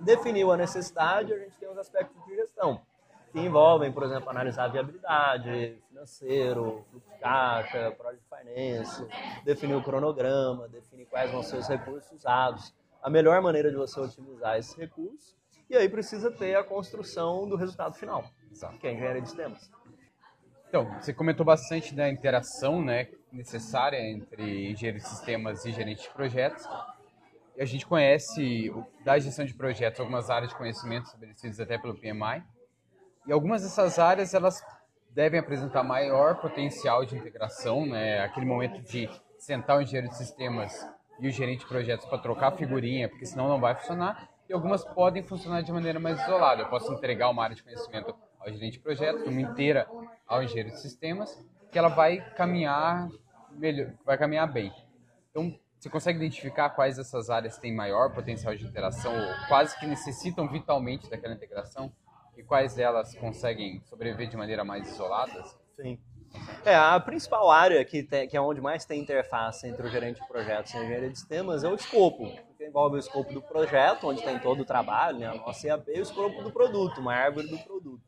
Definiu 0.00 0.52
a 0.52 0.56
necessidade, 0.56 1.32
a 1.32 1.38
gente 1.38 1.56
tem 1.56 1.68
os 1.68 1.78
aspectos 1.78 2.24
de 2.24 2.36
gestão, 2.36 2.80
que 3.32 3.40
envolvem, 3.40 3.92
por 3.92 4.04
exemplo, 4.04 4.30
analisar 4.30 4.64
a 4.64 4.68
viabilidade, 4.68 5.82
financeiro, 5.88 6.84
fluxo 6.90 7.10
de 7.10 7.18
caixa, 7.18 7.90
project 7.96 8.24
finance, 8.28 9.06
definir 9.44 9.74
o 9.74 9.82
cronograma, 9.82 10.68
definir 10.68 11.06
quais 11.06 11.30
vão 11.30 11.42
ser 11.42 11.56
os 11.58 11.68
recursos 11.68 12.10
usados, 12.12 12.74
a 13.02 13.10
melhor 13.10 13.40
maneira 13.40 13.70
de 13.70 13.76
você 13.76 14.00
otimizar 14.00 14.56
esses 14.56 14.74
recursos, 14.74 15.36
e 15.68 15.76
aí 15.76 15.88
precisa 15.88 16.30
ter 16.30 16.56
a 16.56 16.64
construção 16.64 17.48
do 17.48 17.56
resultado 17.56 17.94
final. 17.94 18.24
Exato. 18.50 18.78
que 18.78 18.86
é 18.86 18.92
engenharia 18.92 19.22
de 19.22 19.28
sistemas. 19.28 19.70
Então, 20.68 20.90
você 21.00 21.12
comentou 21.14 21.46
bastante 21.46 21.94
da 21.94 22.08
interação 22.08 22.82
né, 22.82 23.08
necessária 23.32 23.98
entre 23.98 24.70
engenheiro 24.70 24.98
de 24.98 25.08
sistemas 25.08 25.64
e 25.64 25.72
gerente 25.72 26.02
de 26.02 26.10
projetos. 26.10 26.66
E 27.56 27.62
a 27.62 27.64
gente 27.64 27.86
conhece 27.86 28.72
da 29.04 29.18
gestão 29.18 29.44
de 29.44 29.54
projetos 29.54 30.00
algumas 30.00 30.28
áreas 30.28 30.50
de 30.50 30.56
conhecimento 30.56 31.06
estabelecidas 31.06 31.58
até 31.58 31.78
pelo 31.78 31.94
PMI. 31.94 32.42
E 33.26 33.32
algumas 33.32 33.62
dessas 33.62 33.98
áreas 33.98 34.34
elas 34.34 34.62
devem 35.10 35.40
apresentar 35.40 35.82
maior 35.82 36.40
potencial 36.40 37.04
de 37.04 37.16
integração, 37.16 37.86
né? 37.86 38.20
Aquele 38.20 38.46
momento 38.46 38.80
de 38.82 39.08
sentar 39.38 39.78
o 39.78 39.82
engenheiro 39.82 40.08
de 40.08 40.16
sistemas 40.16 40.86
e 41.18 41.28
o 41.28 41.30
gerente 41.30 41.60
de 41.60 41.66
projetos 41.66 42.06
para 42.06 42.18
trocar 42.18 42.52
figurinha, 42.52 43.08
porque 43.08 43.26
senão 43.26 43.48
não 43.48 43.58
vai 43.58 43.74
funcionar. 43.74 44.28
E 44.48 44.52
algumas 44.52 44.84
podem 44.84 45.22
funcionar 45.22 45.62
de 45.62 45.70
maneira 45.70 46.00
mais 46.00 46.20
isolada. 46.22 46.62
Eu 46.62 46.68
posso 46.68 46.92
entregar 46.92 47.28
uma 47.28 47.44
área 47.44 47.54
de 47.54 47.62
conhecimento 47.62 48.14
ao 48.40 48.50
gerente 48.50 48.74
de 48.74 48.80
projeto, 48.80 49.28
uma 49.28 49.40
inteira 49.40 49.86
ao 50.26 50.42
engenheiro 50.42 50.70
de 50.70 50.80
sistemas, 50.80 51.38
que 51.70 51.78
ela 51.78 51.88
vai 51.88 52.18
caminhar 52.34 53.08
melhor, 53.50 53.92
vai 54.04 54.16
caminhar 54.16 54.50
bem. 54.50 54.72
Então, 55.30 55.54
você 55.78 55.88
consegue 55.90 56.18
identificar 56.18 56.70
quais 56.70 56.96
dessas 56.96 57.30
áreas 57.30 57.58
têm 57.58 57.74
maior 57.74 58.12
potencial 58.12 58.54
de 58.56 58.64
interação 58.64 59.12
ou 59.14 59.48
quase 59.48 59.78
que 59.78 59.86
necessitam 59.86 60.48
vitalmente 60.48 61.08
daquela 61.08 61.34
integração 61.34 61.92
e 62.36 62.42
quais 62.42 62.74
delas 62.74 63.14
conseguem 63.14 63.80
sobreviver 63.84 64.28
de 64.28 64.36
maneira 64.36 64.64
mais 64.64 64.88
isolada? 64.88 65.44
Sim. 65.76 65.98
É, 66.64 66.74
a 66.74 66.98
principal 67.00 67.50
área 67.50 67.84
que, 67.84 68.02
tem, 68.02 68.28
que 68.28 68.36
é 68.36 68.40
onde 68.40 68.60
mais 68.60 68.84
tem 68.84 69.00
interface 69.00 69.66
entre 69.66 69.86
o 69.86 69.90
gerente 69.90 70.20
de 70.20 70.26
projetos 70.26 70.72
e 70.72 70.76
a 70.76 70.84
engenharia 70.84 71.10
de 71.10 71.18
sistemas 71.18 71.64
é 71.64 71.68
o 71.68 71.74
escopo, 71.74 72.30
envolve 72.68 72.96
o 72.96 72.98
escopo 72.98 73.32
do 73.32 73.42
projeto, 73.42 74.06
onde 74.06 74.22
tem 74.22 74.38
todo 74.38 74.60
o 74.60 74.64
trabalho, 74.64 75.18
né, 75.18 75.26
a 75.26 75.34
nossa 75.34 75.66
EAP, 75.66 75.88
e 75.88 76.00
o 76.00 76.02
escopo 76.02 76.42
do 76.42 76.50
produto, 76.50 77.00
uma 77.00 77.14
árvore 77.14 77.48
do 77.48 77.58
produto. 77.58 78.00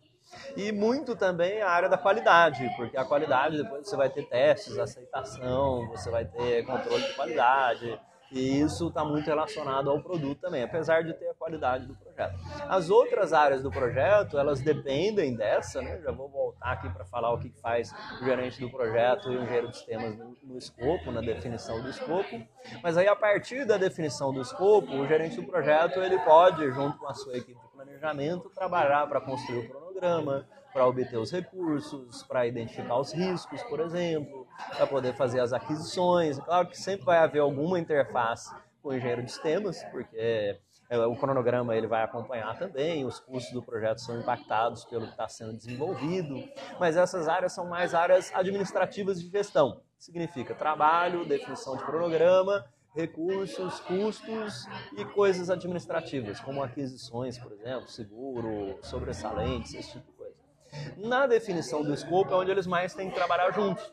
E 0.56 0.70
muito 0.70 1.16
também 1.16 1.60
a 1.60 1.68
área 1.68 1.88
da 1.88 1.98
qualidade, 1.98 2.70
porque 2.76 2.96
a 2.96 3.04
qualidade 3.04 3.56
depois 3.56 3.88
você 3.88 3.96
vai 3.96 4.08
ter 4.08 4.28
testes, 4.28 4.78
aceitação, 4.78 5.88
você 5.88 6.08
vai 6.10 6.24
ter 6.24 6.64
controle 6.64 7.02
de 7.02 7.14
qualidade, 7.14 8.00
e 8.30 8.60
isso 8.60 8.88
está 8.88 9.04
muito 9.04 9.26
relacionado 9.26 9.90
ao 9.90 10.00
produto 10.00 10.40
também, 10.40 10.62
apesar 10.62 11.02
de 11.02 11.12
ter 11.14 11.28
a 11.28 11.34
qualidade 11.34 11.86
do 11.86 11.94
projeto. 11.94 12.38
As 12.68 12.88
outras 12.88 13.32
áreas 13.32 13.62
do 13.62 13.70
projeto, 13.70 14.38
elas 14.38 14.60
dependem 14.60 15.34
dessa, 15.34 15.82
né? 15.82 16.00
Já 16.00 16.12
vou 16.12 16.28
voltar 16.28 16.72
aqui 16.72 16.88
para 16.90 17.04
falar 17.04 17.32
o 17.32 17.38
que 17.38 17.50
faz 17.60 17.92
o 18.20 18.24
gerente 18.24 18.60
do 18.60 18.70
projeto 18.70 19.32
e 19.32 19.36
o 19.36 19.42
engenheiro 19.42 19.68
de 19.68 19.76
sistemas 19.76 20.16
no, 20.16 20.36
no 20.42 20.58
escopo, 20.58 21.10
na 21.10 21.20
definição 21.20 21.82
do 21.82 21.88
escopo. 21.88 22.40
Mas 22.82 22.96
aí, 22.96 23.08
a 23.08 23.16
partir 23.16 23.64
da 23.64 23.76
definição 23.76 24.32
do 24.32 24.40
escopo, 24.40 24.92
o 24.92 25.06
gerente 25.06 25.36
do 25.36 25.46
projeto 25.46 26.00
ele 26.00 26.18
pode, 26.20 26.70
junto 26.70 26.98
com 26.98 27.08
a 27.08 27.14
sua 27.14 27.36
equipe 27.36 27.60
de 27.60 27.68
planejamento, 27.72 28.48
trabalhar 28.50 29.06
para 29.08 29.20
construir 29.20 29.66
o 29.66 29.68
cronograma, 29.68 30.46
para 30.72 30.86
obter 30.86 31.18
os 31.18 31.32
recursos, 31.32 32.22
para 32.22 32.46
identificar 32.46 32.96
os 32.96 33.12
riscos, 33.12 33.62
por 33.64 33.80
exemplo, 33.80 34.39
para 34.76 34.86
poder 34.86 35.14
fazer 35.14 35.40
as 35.40 35.52
aquisições. 35.52 36.38
Claro 36.38 36.68
que 36.68 36.78
sempre 36.78 37.04
vai 37.04 37.18
haver 37.18 37.40
alguma 37.40 37.78
interface 37.78 38.54
com 38.82 38.90
o 38.90 38.94
engenheiro 38.94 39.22
de 39.22 39.30
sistemas, 39.30 39.82
porque 39.84 40.58
é, 40.88 40.98
o 41.06 41.14
cronograma 41.16 41.76
ele 41.76 41.86
vai 41.86 42.02
acompanhar 42.02 42.58
também, 42.58 43.04
os 43.04 43.20
custos 43.20 43.52
do 43.52 43.62
projeto 43.62 44.00
são 44.00 44.18
impactados 44.18 44.84
pelo 44.84 45.06
que 45.06 45.12
está 45.12 45.28
sendo 45.28 45.52
desenvolvido, 45.52 46.42
mas 46.78 46.96
essas 46.96 47.28
áreas 47.28 47.52
são 47.52 47.68
mais 47.68 47.94
áreas 47.94 48.32
administrativas 48.34 49.20
de 49.20 49.28
gestão. 49.28 49.82
Significa 49.98 50.54
trabalho, 50.54 51.24
definição 51.26 51.76
de 51.76 51.84
cronograma, 51.84 52.64
recursos, 52.94 53.80
custos 53.80 54.66
e 54.96 55.04
coisas 55.04 55.48
administrativas, 55.50 56.40
como 56.40 56.62
aquisições, 56.62 57.38
por 57.38 57.52
exemplo, 57.52 57.88
seguro, 57.88 58.78
sobressalentes, 58.82 59.74
esse 59.74 59.92
tipo 59.92 60.10
de 60.10 60.16
coisa. 60.16 60.34
Na 60.96 61.26
definição 61.26 61.82
do 61.82 61.92
escopo 61.94 62.32
é 62.32 62.36
onde 62.36 62.50
eles 62.50 62.66
mais 62.66 62.94
têm 62.94 63.10
que 63.10 63.14
trabalhar 63.14 63.52
juntos. 63.52 63.92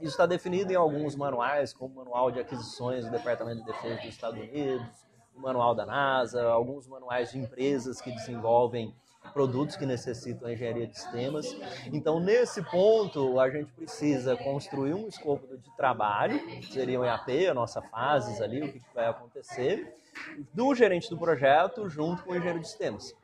Isso 0.00 0.10
está 0.10 0.26
definido 0.26 0.72
em 0.72 0.76
alguns 0.76 1.16
manuais, 1.16 1.72
como 1.72 1.94
o 1.94 1.96
Manual 1.96 2.30
de 2.30 2.40
Aquisições 2.40 3.04
do 3.04 3.10
Departamento 3.10 3.60
de 3.60 3.66
Defesa 3.66 3.96
dos 3.96 4.04
Estados 4.04 4.38
Unidos, 4.38 4.86
o 5.34 5.40
Manual 5.40 5.74
da 5.74 5.86
NASA, 5.86 6.42
alguns 6.44 6.86
manuais 6.86 7.32
de 7.32 7.38
empresas 7.38 8.00
que 8.00 8.10
desenvolvem 8.10 8.94
produtos 9.32 9.76
que 9.76 9.86
necessitam 9.86 10.50
engenharia 10.50 10.86
de 10.86 10.98
sistemas. 10.98 11.56
Então, 11.92 12.20
nesse 12.20 12.62
ponto, 12.62 13.40
a 13.40 13.50
gente 13.50 13.72
precisa 13.72 14.36
construir 14.36 14.94
um 14.94 15.08
escopo 15.08 15.56
de 15.56 15.76
trabalho, 15.76 16.38
que 16.46 16.72
seria 16.72 17.00
o 17.00 17.04
EAP, 17.04 17.48
a 17.48 17.54
nossa 17.54 17.82
fases 17.82 18.40
ali, 18.40 18.62
o 18.62 18.72
que 18.72 18.80
vai 18.94 19.06
acontecer, 19.06 19.94
do 20.54 20.74
gerente 20.74 21.10
do 21.10 21.18
projeto 21.18 21.88
junto 21.88 22.22
com 22.22 22.32
o 22.32 22.36
engenheiro 22.36 22.60
de 22.60 22.68
sistemas. 22.68 23.14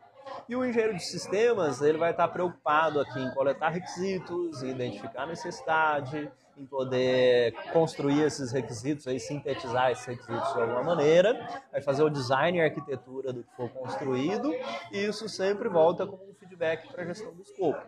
E 0.49 0.57
o 0.57 0.64
engenheiro 0.64 0.95
de 0.95 1.05
sistemas, 1.05 1.81
ele 1.81 1.99
vai 1.99 2.11
estar 2.11 2.29
preocupado 2.29 3.00
aqui 3.00 3.19
em 3.21 3.31
coletar 3.33 3.71
requisitos, 3.71 4.62
identificar 4.62 5.26
necessidade, 5.26 6.31
em 6.57 6.67
poder 6.67 7.53
construir 7.73 8.23
esses 8.23 8.53
requisitos, 8.53 9.07
aí, 9.07 9.19
sintetizar 9.19 9.91
esses 9.91 10.05
requisitos 10.05 10.53
de 10.53 10.61
alguma 10.61 10.83
maneira, 10.83 11.63
vai 11.71 11.81
fazer 11.81 12.03
o 12.03 12.11
design 12.11 12.59
e 12.59 12.61
a 12.61 12.65
arquitetura 12.65 13.33
do 13.33 13.43
que 13.43 13.57
for 13.57 13.69
construído, 13.71 14.53
e 14.91 15.05
isso 15.05 15.29
sempre 15.29 15.69
volta 15.69 16.07
como 16.07 16.29
um 16.29 16.35
feedback 16.35 16.89
para 16.93 17.03
a 17.03 17.07
gestão 17.07 17.33
do 17.33 17.43
escopo. 17.43 17.83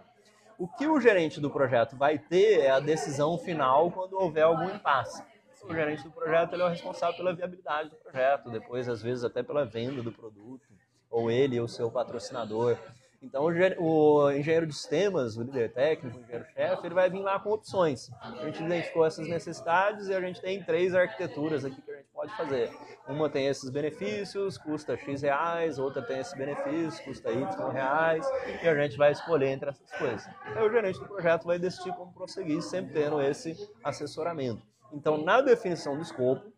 O 0.59 0.69
que 0.69 0.87
o 0.87 1.01
gerente 1.01 1.41
do 1.41 1.51
projeto 1.51 1.97
vai 1.97 2.19
ter 2.19 2.61
é 2.61 2.71
a 2.71 2.81
decisão 2.81 3.37
final 3.37 3.91
quando 3.91 4.15
houver 4.15 4.43
algum 4.43 4.71
impasse. 4.71 5.23
O 5.69 5.75
gerente 5.75 6.03
do 6.03 6.11
projeto 6.11 6.53
ele 6.53 6.63
é 6.63 6.67
o 6.67 6.69
responsável 6.69 7.17
pela 7.17 7.35
viabilidade 7.35 7.91
do 7.91 7.97
projeto, 7.97 8.51
depois, 8.51 8.89
às 8.89 9.03
vezes, 9.03 9.25
até 9.25 9.43
pela 9.43 9.65
venda 9.65 10.03
do 10.03 10.13
produto, 10.13 10.69
ou 11.11 11.31
ele 11.31 11.59
ou 11.59 11.67
seu 11.67 11.91
patrocinador. 11.91 12.77
Então, 13.25 13.45
o 13.79 14.31
engenheiro 14.31 14.67
de 14.67 14.75
sistemas, 14.75 15.39
o 15.39 15.43
líder 15.43 15.73
técnico, 15.73 16.19
o 16.19 16.21
engenheiro-chefe, 16.21 16.87
ele 16.87 16.95
vai 16.95 17.09
vir 17.09 17.23
lá 17.23 17.41
com 17.41 17.53
opções. 17.53 18.11
A 18.21 18.45
gente 18.45 18.63
identificou 18.63 19.07
essas 19.07 19.27
necessidades 19.27 20.09
e 20.09 20.15
a 20.15 20.21
gente 20.21 20.43
tem 20.43 20.63
três 20.63 20.95
arquiteturas 20.95 21.65
aqui 21.65 21.81
que 21.81 21.91
a 21.91 21.97
gente 21.97 22.09
pode 22.13 22.37
fazer. 22.37 22.71
Uma 23.09 23.31
tem 23.31 23.47
esses 23.47 23.71
benefícios, 23.71 24.59
custa 24.59 24.95
X 24.99 25.23
reais, 25.23 25.79
outra 25.79 26.03
tem 26.03 26.19
esses 26.19 26.37
benefícios, 26.37 27.01
custa 27.01 27.33
Y 27.33 27.71
reais, 27.71 28.31
e 28.63 28.69
a 28.69 28.75
gente 28.75 28.99
vai 28.99 29.13
escolher 29.13 29.49
entre 29.49 29.71
essas 29.71 29.91
coisas. 29.93 30.29
Aí 30.45 30.63
o 30.63 30.71
gerente 30.71 31.01
do 31.01 31.07
projeto 31.07 31.45
vai 31.45 31.59
decidir 31.59 31.95
como 31.95 32.13
prosseguir, 32.13 32.61
sempre 32.61 32.93
tendo 32.93 33.23
esse 33.23 33.57
assessoramento. 33.83 34.63
Então, 34.93 35.17
na 35.17 35.41
definição 35.41 35.97
do 35.97 36.03
escopo, 36.03 36.53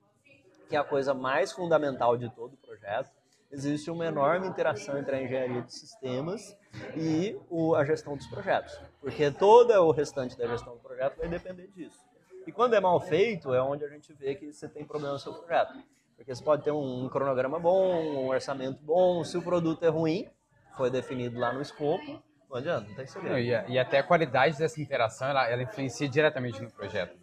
que 0.69 0.75
é 0.75 0.79
a 0.81 0.85
coisa 0.85 1.15
mais 1.15 1.53
fundamental 1.53 2.17
de 2.17 2.29
todo 2.35 2.55
o 2.55 2.57
projeto, 2.57 3.11
existe 3.57 3.91
uma 3.91 4.05
enorme 4.05 4.47
interação 4.47 4.99
entre 4.99 5.17
a 5.17 5.23
engenharia 5.23 5.63
de 5.63 5.73
sistemas 5.73 6.57
e 6.95 7.37
o, 7.49 7.75
a 7.75 7.85
gestão 7.85 8.17
dos 8.17 8.27
projetos, 8.27 8.79
porque 9.01 9.31
todo 9.31 9.73
o 9.73 9.91
restante 9.93 10.37
da 10.37 10.47
gestão 10.47 10.75
do 10.75 10.81
projeto 10.81 11.17
vai 11.17 11.29
depender 11.29 11.67
disso. 11.69 11.99
E 12.47 12.53
quando 12.53 12.75
é 12.75 12.81
mal 12.81 13.01
feito, 13.01 13.53
é 13.55 13.63
onde 13.63 13.85
a 13.85 13.89
gente 13.89 14.13
vê 14.13 14.35
que 14.35 14.53
você 14.53 14.69
tem 14.69 14.85
problema 14.85 15.15
no 15.15 15.19
seu 15.19 15.33
projeto. 15.35 15.73
Porque 16.17 16.35
você 16.35 16.45
pode 16.45 16.63
ter 16.63 16.71
um 16.71 17.09
cronograma 17.09 17.59
bom, 17.59 17.95
um 17.95 18.29
orçamento 18.29 18.79
bom, 18.83 19.25
se 19.25 19.37
o 19.37 19.43
produto 19.43 19.85
é 19.85 19.89
ruim, 19.89 20.29
foi 20.77 20.91
definido 20.91 21.39
lá 21.39 21.53
no 21.53 21.61
escopo, 21.61 22.23
não 22.49 22.57
adianta, 22.57 22.89
não 22.89 22.95
tem 22.95 23.07
segredo. 23.07 23.39
E, 23.39 23.73
e, 23.73 23.79
até 23.79 23.99
a 23.99 24.03
qualidade 24.03 24.57
dessa 24.57 24.81
interação, 24.81 25.29
ela, 25.29 25.49
ela 25.49 25.63
influencia 25.63 26.09
diretamente 26.09 26.63
no 26.63 26.71
projeto. 26.71 27.17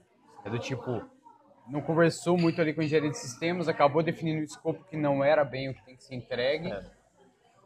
É 0.44 0.50
do 0.50 0.60
tipo, 0.60 1.02
não 1.68 1.82
conversou 1.82 2.38
muito 2.38 2.60
ali 2.62 2.74
com 2.74 2.82
o 2.82 2.84
engenheiro 2.84 3.10
de 3.10 3.18
sistemas, 3.18 3.68
acabou 3.68 4.04
definindo 4.04 4.42
um 4.42 4.44
escopo 4.44 4.84
que 4.86 4.98
não 4.98 5.24
era 5.24 5.44
bem 5.44 5.70
o 5.70 5.74
que 5.74 5.84
tem 5.84 5.96
que 5.96 6.04
ser 6.04 6.16
entregue. 6.16 6.72
É. 6.72 6.84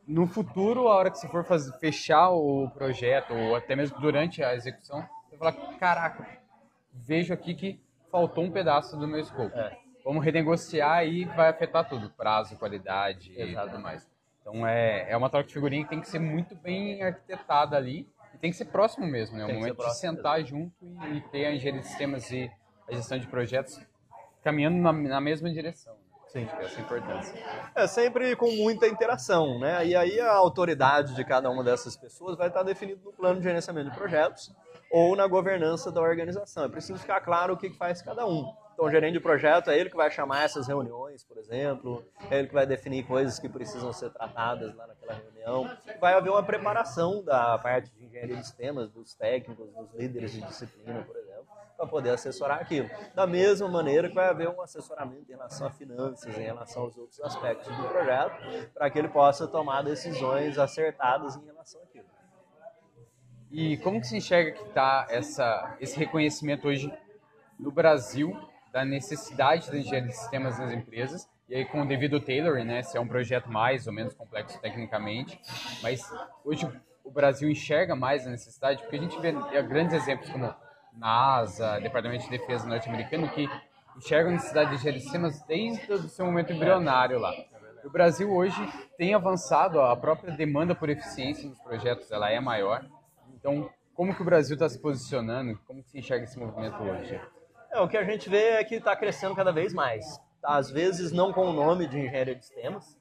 No 0.07 0.25
futuro, 0.25 0.87
a 0.87 0.95
hora 0.95 1.11
que 1.11 1.17
você 1.17 1.27
for 1.27 1.43
fazer, 1.43 1.77
fechar 1.79 2.29
o 2.29 2.69
projeto, 2.69 3.33
ou 3.33 3.55
até 3.55 3.75
mesmo 3.75 3.99
durante 3.99 4.41
a 4.43 4.55
execução, 4.55 5.05
você 5.29 5.35
vai 5.35 5.51
falar, 5.51 5.73
caraca, 5.77 6.27
vejo 6.93 7.33
aqui 7.33 7.53
que 7.53 7.79
faltou 8.09 8.43
um 8.43 8.51
pedaço 8.51 8.95
do 8.97 9.07
meu 9.07 9.19
escopo. 9.19 9.57
É. 9.57 9.77
Vamos 10.05 10.23
renegociar 10.23 11.05
e 11.05 11.25
vai 11.25 11.49
afetar 11.49 11.87
tudo, 11.87 12.09
prazo, 12.09 12.55
qualidade 12.55 13.31
Exatamente. 13.31 13.67
e 13.67 13.71
tudo 13.71 13.83
mais. 13.83 14.07
Então 14.39 14.65
é, 14.65 15.11
é 15.11 15.17
uma 15.17 15.29
troca 15.29 15.47
de 15.47 15.53
figurinha 15.53 15.83
que 15.83 15.89
tem 15.89 15.99
que 15.99 16.07
ser 16.07 16.19
muito 16.19 16.55
bem 16.55 17.03
arquitetada 17.03 17.75
ali 17.75 18.07
e 18.33 18.37
tem 18.37 18.49
que 18.49 18.55
ser 18.55 18.65
próximo 18.65 19.05
mesmo, 19.05 19.37
né? 19.37 19.45
O 19.45 19.53
momento 19.53 19.83
de 19.83 19.97
sentar 19.97 20.37
mesmo. 20.37 20.57
junto 20.57 20.85
e, 20.85 21.17
e 21.17 21.21
ter 21.29 21.47
a 21.47 21.51
engenharia 21.51 21.81
de 21.81 21.87
sistemas 21.87 22.31
e 22.31 22.49
a 22.87 22.95
gestão 22.95 23.19
de 23.19 23.27
projetos 23.27 23.79
caminhando 24.43 24.77
na, 24.77 24.93
na 24.93 25.21
mesma 25.21 25.51
direção. 25.51 25.95
Sim. 26.27 26.47
Essa 26.59 26.79
é 26.79 26.81
importância. 26.81 27.43
É 27.73 27.87
sempre 27.87 28.35
com 28.35 28.51
muita 28.51 28.87
interação, 28.87 29.59
né? 29.59 29.85
E 29.85 29.95
aí 29.95 30.19
a 30.19 30.33
autoridade 30.33 31.15
de 31.15 31.23
cada 31.23 31.49
uma 31.49 31.63
dessas 31.63 31.95
pessoas 31.95 32.37
vai 32.37 32.47
estar 32.47 32.63
definida 32.63 32.99
no 33.03 33.13
plano 33.13 33.37
de 33.37 33.43
gerenciamento 33.43 33.89
de 33.89 33.95
projetos 33.95 34.53
ou 34.91 35.15
na 35.15 35.25
governança 35.25 35.91
da 35.91 36.01
organização. 36.01 36.65
É 36.65 36.69
preciso 36.69 36.99
ficar 36.99 37.21
claro 37.21 37.53
o 37.53 37.57
que 37.57 37.69
faz 37.69 38.01
cada 38.01 38.25
um. 38.25 38.53
Então, 38.73 38.85
o 38.85 38.91
gerente 38.91 39.13
de 39.13 39.19
projeto 39.19 39.71
é 39.71 39.79
ele 39.79 39.89
que 39.89 39.95
vai 39.95 40.11
chamar 40.11 40.43
essas 40.43 40.67
reuniões, 40.67 41.23
por 41.23 41.37
exemplo, 41.37 42.05
é 42.29 42.37
ele 42.37 42.47
que 42.47 42.53
vai 42.53 42.67
definir 42.67 43.07
coisas 43.07 43.39
que 43.39 43.49
precisam 43.49 43.91
ser 43.91 44.11
tratadas 44.11 44.75
lá 44.75 44.85
naquela 44.85 45.13
reunião. 45.13 45.77
Vai 45.99 46.13
haver 46.13 46.29
uma 46.29 46.43
preparação 46.43 47.23
da 47.23 47.57
parte 47.57 47.89
de 47.89 48.05
engenharia 48.05 48.35
de 48.35 48.43
sistemas, 48.43 48.91
dos 48.91 49.15
técnicos, 49.15 49.67
dos 49.67 49.93
líderes 49.95 50.31
de 50.31 50.41
disciplina, 50.41 51.01
por 51.01 51.15
exemplo 51.15 51.26
para 51.77 51.85
poder 51.85 52.09
assessorar 52.09 52.59
aquilo. 52.59 52.89
Da 53.13 53.27
mesma 53.27 53.67
maneira 53.69 54.09
que 54.09 54.15
vai 54.15 54.27
haver 54.27 54.49
um 54.49 54.61
assessoramento 54.61 55.25
em 55.29 55.33
relação 55.33 55.67
a 55.67 55.71
finanças, 55.71 56.35
em 56.37 56.41
relação 56.41 56.81
aos 56.83 56.97
outros 56.97 57.21
aspectos 57.21 57.67
do 57.75 57.83
projeto, 57.87 58.35
para 58.73 58.89
que 58.89 58.97
ele 58.97 59.09
possa 59.09 59.47
tomar 59.47 59.83
decisões 59.83 60.57
acertadas 60.57 61.35
em 61.35 61.45
relação 61.45 61.79
àquilo. 61.83 62.07
E 63.51 63.77
como 63.77 64.01
que 64.01 64.07
se 64.07 64.17
enxerga 64.17 64.51
que 64.51 64.63
está 64.63 65.07
esse 65.79 65.97
reconhecimento 65.97 66.67
hoje 66.67 66.91
no 67.57 67.71
Brasil 67.71 68.35
da 68.73 68.83
necessidade 68.83 69.71
da 69.71 69.77
engenharia 69.77 70.09
de 70.09 70.17
sistemas 70.17 70.59
nas 70.59 70.73
empresas? 70.73 71.29
E 71.47 71.55
aí 71.55 71.63
com 71.63 71.81
o 71.81 71.87
devido 71.87 72.19
tailoring, 72.19 72.65
né, 72.65 72.83
se 72.83 72.97
é 72.97 72.99
um 72.99 73.07
projeto 73.07 73.49
mais 73.49 73.87
ou 73.87 73.93
menos 73.93 74.13
complexo 74.13 74.59
tecnicamente, 74.59 75.39
mas 75.81 76.01
hoje 76.43 76.69
o 77.05 77.09
Brasil 77.09 77.49
enxerga 77.49 77.95
mais 77.95 78.27
a 78.27 78.29
necessidade, 78.29 78.81
porque 78.81 78.97
a 78.97 78.99
gente 78.99 79.17
vê 79.21 79.31
grandes 79.63 79.93
exemplos 79.93 80.29
como 80.29 80.53
NASA, 80.97 81.79
Departamento 81.79 82.25
de 82.25 82.29
Defesa 82.29 82.67
norte-americano, 82.67 83.29
que 83.29 83.47
enxergam 83.97 84.31
a 84.31 84.35
necessidade 84.35 84.71
de 84.71 85.01
sistemas 85.01 85.41
desde 85.43 85.91
o 85.91 85.99
seu 86.09 86.25
momento 86.25 86.53
embrionário 86.53 87.19
lá. 87.19 87.33
O 87.83 87.89
Brasil 87.89 88.31
hoje 88.33 88.57
tem 88.97 89.13
avançado, 89.13 89.79
a 89.79 89.95
própria 89.95 90.33
demanda 90.35 90.75
por 90.75 90.89
eficiência 90.89 91.47
nos 91.47 91.59
projetos 91.59 92.11
ela 92.11 92.29
é 92.29 92.39
maior. 92.39 92.85
Então, 93.33 93.69
como 93.93 94.13
que 94.13 94.21
o 94.21 94.25
Brasil 94.25 94.55
está 94.55 94.67
se 94.67 94.79
posicionando? 94.79 95.57
Como 95.65 95.81
que 95.81 95.89
se 95.89 95.97
enxerga 95.97 96.25
esse 96.25 96.37
movimento 96.37 96.81
hoje? 96.83 97.19
É, 97.71 97.79
o 97.79 97.87
que 97.87 97.97
a 97.97 98.03
gente 98.03 98.29
vê 98.29 98.49
é 98.51 98.63
que 98.63 98.75
está 98.75 98.95
crescendo 98.95 99.35
cada 99.35 99.51
vez 99.51 99.73
mais. 99.73 100.19
Às 100.43 100.69
vezes 100.69 101.11
não 101.11 101.33
com 101.33 101.47
o 101.47 101.53
nome 101.53 101.87
de 101.87 101.97
engenharia 101.97 102.35
de 102.35 102.45
sistemas, 102.45 102.97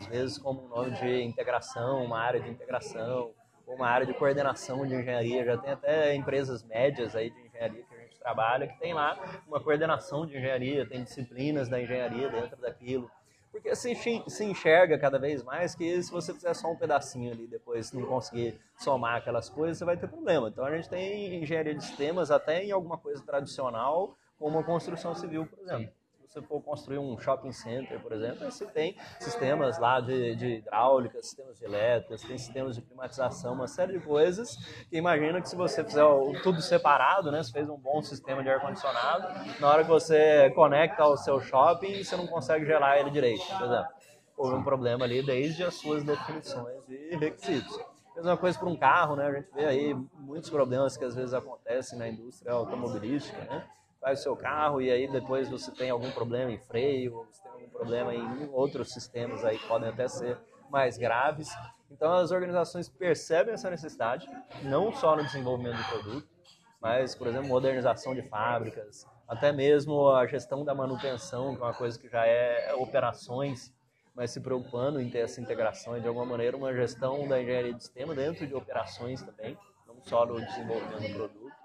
às 0.00 0.06
vezes 0.06 0.38
como 0.38 0.64
um 0.64 0.68
nome 0.68 0.90
de 0.92 1.22
integração, 1.22 2.04
uma 2.04 2.18
área 2.18 2.40
de 2.40 2.48
integração, 2.48 3.32
uma 3.74 3.86
área 3.86 4.06
de 4.06 4.14
coordenação 4.14 4.86
de 4.86 4.94
engenharia, 4.94 5.44
já 5.44 5.56
tem 5.56 5.72
até 5.72 6.14
empresas 6.14 6.62
médias 6.64 7.14
aí 7.14 7.30
de 7.30 7.40
engenharia 7.46 7.82
que 7.82 7.94
a 7.94 7.98
gente 7.98 8.18
trabalha, 8.18 8.66
que 8.66 8.78
tem 8.78 8.92
lá 8.92 9.18
uma 9.46 9.60
coordenação 9.60 10.26
de 10.26 10.36
engenharia, 10.36 10.86
tem 10.86 11.02
disciplinas 11.02 11.68
da 11.68 11.80
engenharia 11.80 12.28
dentro 12.28 12.60
daquilo. 12.60 13.10
Porque 13.50 13.74
se, 13.74 13.94
se 13.96 14.44
enxerga 14.44 14.96
cada 14.96 15.18
vez 15.18 15.42
mais 15.42 15.74
que 15.74 16.00
se 16.02 16.10
você 16.10 16.32
fizer 16.32 16.54
só 16.54 16.70
um 16.70 16.76
pedacinho 16.76 17.32
ali, 17.32 17.48
depois 17.48 17.92
não 17.92 18.06
conseguir 18.06 18.60
somar 18.76 19.16
aquelas 19.16 19.48
coisas, 19.48 19.78
você 19.78 19.84
vai 19.84 19.96
ter 19.96 20.06
problema. 20.06 20.48
Então 20.48 20.64
a 20.64 20.76
gente 20.76 20.88
tem 20.88 21.42
engenharia 21.42 21.74
de 21.74 21.84
sistemas 21.84 22.30
até 22.30 22.62
em 22.62 22.70
alguma 22.70 22.96
coisa 22.96 23.24
tradicional, 23.24 24.16
como 24.38 24.58
a 24.58 24.64
construção 24.64 25.14
civil, 25.14 25.46
por 25.46 25.58
exemplo 25.58 25.99
você 26.30 26.40
for 26.42 26.62
construir 26.62 26.98
um 26.98 27.18
shopping 27.18 27.50
center, 27.50 28.00
por 28.00 28.12
exemplo, 28.12 28.48
você 28.48 28.64
tem 28.64 28.96
sistemas 29.18 29.78
lá 29.78 30.00
de, 30.00 30.36
de 30.36 30.46
hidráulica, 30.58 31.20
sistemas 31.20 31.58
de 31.58 31.64
elétrica, 31.64 32.16
tem 32.24 32.38
sistemas 32.38 32.76
de 32.76 32.82
climatização, 32.82 33.54
uma 33.54 33.66
série 33.66 33.98
de 33.98 34.06
coisas. 34.06 34.56
Que 34.88 34.96
imagina 34.96 35.40
que 35.40 35.48
se 35.48 35.56
você 35.56 35.82
fizer 35.82 36.04
tudo 36.44 36.62
separado, 36.62 37.32
né, 37.32 37.42
você 37.42 37.50
fez 37.50 37.68
um 37.68 37.76
bom 37.76 38.00
sistema 38.00 38.44
de 38.44 38.48
ar-condicionado, 38.48 39.26
na 39.58 39.68
hora 39.68 39.82
que 39.82 39.90
você 39.90 40.50
conecta 40.50 41.02
ao 41.02 41.16
seu 41.16 41.40
shopping, 41.40 42.04
você 42.04 42.16
não 42.16 42.28
consegue 42.28 42.64
gerar 42.64 43.00
ele 43.00 43.10
direito, 43.10 43.44
por 43.46 43.66
exemplo. 43.66 43.88
Houve 44.36 44.54
um 44.54 44.62
problema 44.62 45.04
ali 45.04 45.22
desde 45.26 45.64
as 45.64 45.74
suas 45.74 46.04
definições 46.04 46.88
e 46.88 47.16
requisitos. 47.16 47.76
Mesma 48.14 48.36
coisa 48.36 48.56
para 48.56 48.68
um 48.68 48.76
carro, 48.76 49.16
né? 49.16 49.26
A 49.26 49.32
gente 49.32 49.52
vê 49.52 49.64
aí 49.64 49.94
muitos 50.14 50.48
problemas 50.48 50.96
que 50.96 51.04
às 51.04 51.14
vezes 51.14 51.34
acontecem 51.34 51.98
na 51.98 52.08
indústria 52.08 52.52
automobilística, 52.52 53.38
né? 53.44 53.66
Faz 54.00 54.20
o 54.20 54.22
seu 54.22 54.36
carro 54.36 54.80
e 54.80 54.90
aí 54.90 55.06
depois 55.06 55.48
você 55.48 55.70
tem 55.70 55.90
algum 55.90 56.10
problema 56.10 56.50
em 56.50 56.58
freio, 56.58 57.16
ou 57.16 57.26
você 57.26 57.42
tem 57.42 57.52
algum 57.52 57.68
problema 57.68 58.14
em 58.14 58.48
outros 58.52 58.92
sistemas 58.92 59.44
aí 59.44 59.58
que 59.58 59.68
podem 59.68 59.90
até 59.90 60.08
ser 60.08 60.38
mais 60.70 60.96
graves. 60.96 61.48
Então 61.90 62.12
as 62.12 62.30
organizações 62.30 62.88
percebem 62.88 63.54
essa 63.54 63.68
necessidade, 63.68 64.26
não 64.62 64.92
só 64.92 65.16
no 65.16 65.24
desenvolvimento 65.24 65.76
do 65.76 65.84
produto, 65.84 66.28
mas, 66.80 67.14
por 67.14 67.26
exemplo, 67.26 67.48
modernização 67.48 68.14
de 68.14 68.22
fábricas, 68.22 69.06
até 69.28 69.52
mesmo 69.52 70.08
a 70.08 70.26
gestão 70.26 70.64
da 70.64 70.74
manutenção, 70.74 71.54
que 71.54 71.62
é 71.62 71.64
uma 71.64 71.74
coisa 71.74 71.98
que 71.98 72.08
já 72.08 72.26
é 72.26 72.74
operações, 72.74 73.72
mas 74.14 74.30
se 74.30 74.40
preocupando 74.40 75.00
em 75.00 75.10
ter 75.10 75.18
essa 75.18 75.40
integração 75.40 75.96
e, 75.96 76.00
de 76.00 76.08
alguma 76.08 76.24
maneira, 76.24 76.56
uma 76.56 76.72
gestão 76.72 77.28
da 77.28 77.40
engenharia 77.40 77.74
de 77.74 77.82
sistema 77.82 78.14
dentro 78.14 78.46
de 78.46 78.54
operações 78.54 79.22
também, 79.22 79.56
não 79.86 80.02
só 80.02 80.24
no 80.24 80.40
desenvolvimento 80.40 81.08
do 81.08 81.14
produto. 81.14 81.59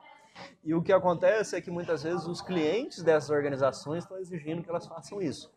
E 0.64 0.74
o 0.74 0.82
que 0.82 0.92
acontece 0.92 1.56
é 1.56 1.62
que 1.62 1.72
muitas 1.72 2.04
vezes 2.04 2.26
os 2.26 2.42
clientes 2.42 3.04
dessas 3.04 3.30
organizações 3.30 4.04
estão 4.04 4.18
exigindo 4.18 4.64
que 4.64 4.70
elas 4.70 4.88
façam 4.88 5.22
isso. 5.22 5.54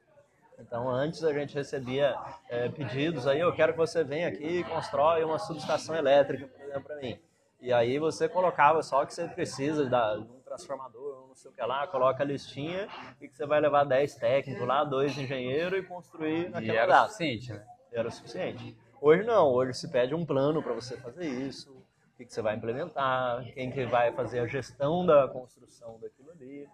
Então, 0.59 0.91
antes 0.91 1.23
a 1.23 1.33
gente 1.33 1.55
recebia 1.55 2.17
é, 2.49 2.69
pedidos 2.69 3.27
aí, 3.27 3.39
eu 3.39 3.55
quero 3.55 3.73
que 3.73 3.79
você 3.79 4.03
venha 4.03 4.29
aqui 4.29 4.59
e 4.59 4.65
constrói 4.65 5.23
uma 5.23 5.39
subestação 5.39 5.95
elétrica, 5.95 6.49
por 6.49 6.61
exemplo, 6.61 6.83
para 6.83 6.97
mim. 6.97 7.19
E 7.61 7.73
aí 7.73 7.99
você 7.99 8.29
colocava 8.29 8.83
só 8.83 9.05
que 9.05 9.15
você 9.15 9.27
precisa 9.29 9.87
de 9.87 10.21
um 10.21 10.41
transformador, 10.45 11.27
não 11.29 11.35
sei 11.35 11.51
o 11.51 11.55
que 11.55 11.63
lá, 11.63 11.87
coloca 11.87 12.23
a 12.23 12.27
listinha 12.27 12.89
e 13.21 13.29
que 13.29 13.37
você 13.37 13.47
vai 13.47 13.61
levar 13.61 13.85
10 13.85 14.15
técnicos 14.17 14.67
lá, 14.67 14.85
dois 14.85 15.17
engenheiros 15.17 15.79
e 15.79 15.83
construir 15.83 16.51
naquela 16.51 16.73
e 16.73 16.77
era 16.77 16.87
data. 16.87 17.09
suficiente, 17.09 17.53
né? 17.53 17.67
Era 17.93 18.11
suficiente. 18.11 18.77
Hoje 19.01 19.25
não, 19.25 19.53
hoje 19.53 19.75
se 19.75 19.91
pede 19.91 20.15
um 20.15 20.25
plano 20.25 20.63
para 20.63 20.73
você 20.73 20.97
fazer 20.97 21.27
isso, 21.27 21.78
que, 22.19 22.27
que 22.27 22.35
você 22.35 22.43
vai 22.43 22.57
implementar, 22.57 23.45
quem 23.55 23.71
que 23.71 23.87
vai 23.87 24.13
fazer 24.13 24.41
a 24.41 24.47
gestão 24.47 25.07
da 25.07 25.29
construção 25.29 25.99
daquilo 26.01 26.33
ali. 26.33 26.69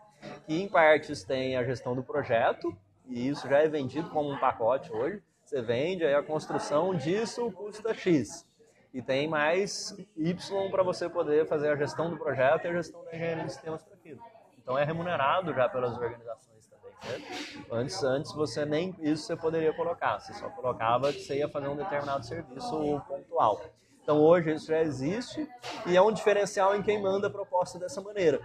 Que 0.46 0.62
em 0.62 0.66
partes 0.66 1.22
tem 1.22 1.54
a 1.56 1.62
gestão 1.62 1.94
do 1.94 2.02
projeto, 2.02 2.74
e 3.06 3.28
isso 3.28 3.46
já 3.46 3.58
é 3.58 3.68
vendido 3.68 4.08
como 4.08 4.30
um 4.30 4.38
pacote 4.38 4.90
hoje. 4.90 5.22
Você 5.44 5.60
vende, 5.60 6.02
aí 6.02 6.14
a 6.14 6.22
construção 6.22 6.94
disso 6.94 7.52
custa 7.52 7.92
X. 7.92 8.48
E 8.94 9.02
tem 9.02 9.28
mais 9.28 9.94
Y 10.16 10.70
para 10.70 10.82
você 10.82 11.10
poder 11.10 11.46
fazer 11.46 11.68
a 11.68 11.76
gestão 11.76 12.08
do 12.08 12.16
projeto 12.16 12.64
e 12.64 12.68
a 12.68 12.72
gestão 12.72 13.04
da 13.04 13.14
engenharia 13.14 13.44
de 13.44 13.52
sistemas 13.52 13.82
para 13.82 13.94
aquilo. 13.94 14.20
Então 14.56 14.78
é 14.78 14.84
remunerado 14.84 15.52
já 15.52 15.68
pelas 15.68 15.92
organizações 15.92 16.66
também. 16.66 16.92
Né? 17.02 17.66
Antes, 17.70 18.02
antes 18.02 18.32
você 18.32 18.64
nem 18.64 18.94
isso 19.00 19.24
você 19.24 19.36
poderia 19.36 19.74
colocar, 19.74 20.20
você 20.20 20.32
só 20.32 20.48
colocava 20.48 21.12
que 21.12 21.20
você 21.20 21.36
ia 21.36 21.48
fazer 21.50 21.68
um 21.68 21.76
determinado 21.76 22.24
serviço 22.24 23.02
pontual. 23.06 23.60
Então 24.04 24.20
hoje 24.20 24.52
isso 24.52 24.66
já 24.66 24.82
existe 24.82 25.49
e 25.87 25.96
é 25.96 26.02
um 26.02 26.12
diferencial 26.12 26.76
em 26.76 26.82
quem 26.82 27.00
manda 27.00 27.28
a 27.28 27.30
proposta 27.30 27.78
dessa 27.78 28.02
maneira. 28.02 28.38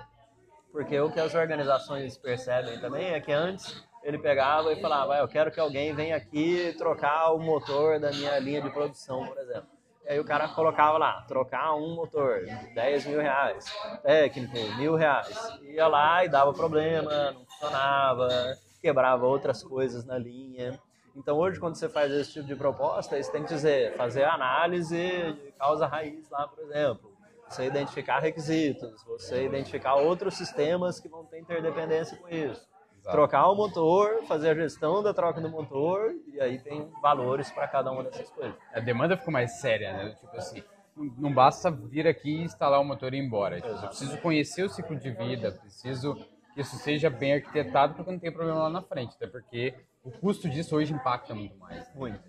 Porque 0.72 0.98
o 1.02 1.12
que 1.12 1.20
as 1.20 1.36
organizações 1.36 2.18
percebem 2.18 2.80
também 2.80 3.10
é 3.10 3.20
que 3.20 3.34
antes 3.34 3.84
ele 4.02 4.18
pegava 4.18 4.72
e 4.72 4.82
falava, 4.82 5.16
ah, 5.16 5.20
eu 5.20 5.28
quero 5.28 5.52
que 5.52 5.60
alguém 5.60 5.94
venha 5.94 6.16
aqui 6.16 6.74
trocar 6.78 7.34
o 7.34 7.40
motor 7.40 8.00
da 8.00 8.10
minha 8.12 8.40
linha 8.40 8.62
de 8.62 8.70
produção, 8.70 9.26
por 9.26 9.38
exemplo. 9.38 9.68
E 10.06 10.14
aí 10.14 10.20
o 10.20 10.24
cara 10.24 10.48
colocava 10.48 10.98
lá, 10.98 11.24
trocar 11.28 11.76
um 11.76 11.94
motor, 11.94 12.46
10 12.74 13.08
mil 13.08 13.20
reais, 13.20 13.66
técnico, 14.02 14.56
mil 14.78 14.96
reais. 14.96 15.60
Ia 15.62 15.88
lá 15.88 16.24
e 16.24 16.30
dava 16.30 16.54
problema, 16.54 17.32
não 17.32 17.46
funcionava, 17.46 18.30
quebrava 18.82 19.26
outras 19.26 19.62
coisas 19.62 20.06
na 20.06 20.18
linha. 20.18 20.80
Então, 21.20 21.38
hoje, 21.38 21.60
quando 21.60 21.76
você 21.76 21.90
faz 21.90 22.10
esse 22.14 22.32
tipo 22.32 22.48
de 22.48 22.56
proposta, 22.56 23.22
você 23.22 23.30
tem 23.30 23.44
que 23.44 23.54
dizer, 23.54 23.94
fazer 23.98 24.24
análise 24.24 24.98
de 24.98 25.52
causa 25.52 25.86
raiz 25.86 26.30
lá, 26.30 26.48
por 26.48 26.64
exemplo. 26.64 27.12
Você 27.50 27.66
identificar 27.66 28.20
requisitos, 28.20 29.04
você 29.04 29.44
identificar 29.46 29.96
outros 29.96 30.36
sistemas 30.36 30.98
que 30.98 31.10
vão 31.10 31.26
ter 31.26 31.40
interdependência 31.40 32.16
com 32.16 32.30
isso. 32.30 32.66
Exato. 33.00 33.12
Trocar 33.12 33.50
o 33.50 33.56
motor, 33.56 34.24
fazer 34.28 34.52
a 34.52 34.56
gestão 34.56 35.04
da 35.04 35.14
troca 35.14 35.42
do 35.42 35.50
motor, 35.50 36.16
e 36.34 36.40
aí 36.40 36.58
tem 36.58 36.90
valores 37.02 37.52
para 37.52 37.68
cada 37.68 37.92
uma 37.92 38.04
dessas 38.04 38.30
coisas. 38.30 38.56
A 38.74 38.80
demanda 38.80 39.18
ficou 39.18 39.34
mais 39.34 39.60
séria, 39.60 39.92
né? 39.92 40.16
Tipo 40.22 40.38
assim, 40.38 40.64
não 40.96 41.34
basta 41.34 41.70
vir 41.70 42.08
aqui 42.08 42.42
instalar 42.42 42.80
o 42.80 42.86
motor 42.86 43.14
e 43.14 43.18
ir 43.18 43.26
embora. 43.26 43.60
Tipo, 43.60 43.74
eu 43.74 43.88
preciso 43.88 44.18
conhecer 44.20 44.64
o 44.64 44.70
ciclo 44.70 44.96
de 44.96 45.12
vida, 45.12 45.52
preciso 45.52 46.16
que 46.54 46.62
isso 46.62 46.78
seja 46.78 47.10
bem 47.10 47.34
arquitetado 47.34 47.96
porque 47.96 48.12
não 48.12 48.20
tem 48.20 48.32
problema 48.32 48.64
lá 48.64 48.70
na 48.70 48.82
frente, 48.82 49.16
até 49.16 49.28
porque 49.28 49.76
o 50.10 50.20
custo 50.20 50.50
disso 50.50 50.76
hoje 50.76 50.94
impacta 50.94 51.36
muito 51.36 51.58
mais. 51.58 51.94
Muito. 51.94 52.20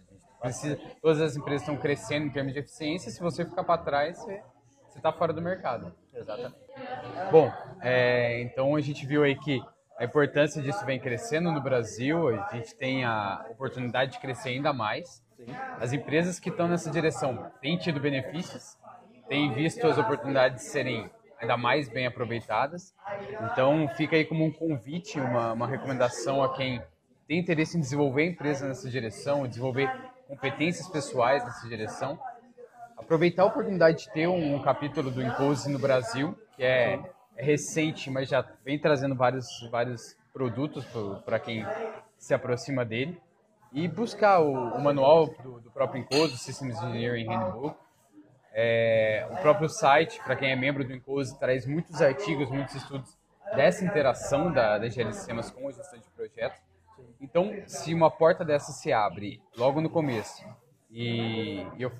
Precisa, 0.40 0.79
todas 1.03 1.21
as 1.21 1.37
empresas 1.37 1.62
estão 1.62 1.77
crescendo 1.77 2.27
em 2.27 2.31
termos 2.31 2.53
de 2.53 2.61
eficiência, 2.61 3.11
se 3.11 3.21
você 3.21 3.45
ficar 3.45 3.64
para 3.64 3.83
trás, 3.83 4.19
você 4.19 4.43
está 4.97 5.12
fora 5.12 5.33
do 5.33 5.43
mercado. 5.43 5.95
Exatamente. 6.14 6.57
Bom, 7.31 7.53
é, 7.83 8.40
então 8.43 8.75
a 8.75 8.81
gente 8.81 9.07
viu 9.07 9.23
aí 9.23 9.37
que 9.37 9.62
a 9.99 10.05
importância 10.05 10.62
disso 10.62 10.85
vem 10.87 10.99
crescendo 10.99 11.53
no 11.53 11.61
Brasil, 11.61 12.29
a 12.29 12.57
gente 12.57 12.75
tem 12.75 13.05
a 13.05 13.47
oportunidade 13.51 14.12
de 14.12 14.19
crescer 14.19 14.51
ainda 14.51 14.73
mais. 14.73 15.23
As 15.79 15.93
empresas 15.93 16.38
que 16.38 16.51
estão 16.51 16.69
nessa 16.69 16.90
direção 16.90 17.51
têm 17.61 17.77
tido 17.77 18.01
benefícios, 18.01 18.77
têm 19.29 19.53
visto 19.53 19.87
as 19.87 19.99
oportunidades 19.99 20.64
serem 20.64 21.11
ainda 21.40 21.57
mais 21.57 21.88
bem 21.88 22.07
aproveitadas. 22.07 22.95
Então 23.53 23.88
fica 23.97 24.16
aí 24.16 24.25
como 24.25 24.45
um 24.45 24.53
convite, 24.53 25.19
uma, 25.19 25.53
uma 25.53 25.66
recomendação 25.66 26.43
a 26.43 26.55
quem 26.55 26.83
tem 27.31 27.38
interesse 27.38 27.77
em 27.79 27.81
desenvolver 27.81 28.23
a 28.23 28.27
empresa 28.27 28.66
nessa 28.66 28.90
direção, 28.90 29.47
desenvolver 29.47 29.88
competências 30.27 30.88
pessoais 30.88 31.45
nessa 31.45 31.69
direção, 31.69 32.19
aproveitar 32.97 33.45
a 33.45 33.47
oportunidade 33.47 33.99
de 33.99 34.12
ter 34.12 34.27
um, 34.27 34.57
um 34.57 34.61
capítulo 34.61 35.12
do 35.12 35.23
Impose 35.23 35.71
no 35.71 35.79
Brasil, 35.79 36.37
que 36.57 36.64
é, 36.64 36.99
é, 37.37 37.45
recente, 37.45 38.11
mas 38.11 38.29
já 38.29 38.45
vem 38.64 38.81
trazendo 38.81 39.14
vários, 39.14 39.47
vários 39.71 40.16
produtos 40.33 40.85
para 41.25 41.38
quem 41.38 41.64
se 42.19 42.35
aproxima 42.35 42.85
dele, 42.85 43.16
e 43.73 43.87
buscar 43.87 44.40
o, 44.40 44.51
o 44.53 44.83
manual 44.83 45.29
do, 45.40 45.61
do, 45.61 45.71
próprio 45.71 46.01
Impose, 46.01 46.35
o 46.35 46.37
Systems 46.37 46.83
Engineering 46.83 47.29
Handbook, 47.29 47.77
é, 48.53 49.29
o 49.31 49.37
próprio 49.37 49.69
site, 49.69 50.21
para 50.25 50.35
quem 50.35 50.51
é 50.51 50.57
membro 50.57 50.85
do 50.85 50.93
Impose, 50.93 51.38
traz 51.38 51.64
muitos 51.64 52.03
artigos, 52.03 52.51
muitos 52.51 52.75
estudos 52.75 53.16
dessa 53.55 53.85
interação 53.85 54.53
da, 54.53 54.79
da 54.79 54.88
de 54.88 55.14
sistemas 55.14 55.49
com 55.49 55.69
a 55.69 55.71
gestão 55.71 56.01
de 56.01 56.11
projetos, 56.11 56.70
então, 57.21 57.53
se 57.67 57.93
uma 57.93 58.11
porta 58.11 58.45
dessa 58.45 58.73
se 58.73 58.93
abre 58.93 59.43
logo 59.57 59.81
no 59.81 59.91
começo, 59.91 60.45
e 60.91 61.65
eu 61.79 61.93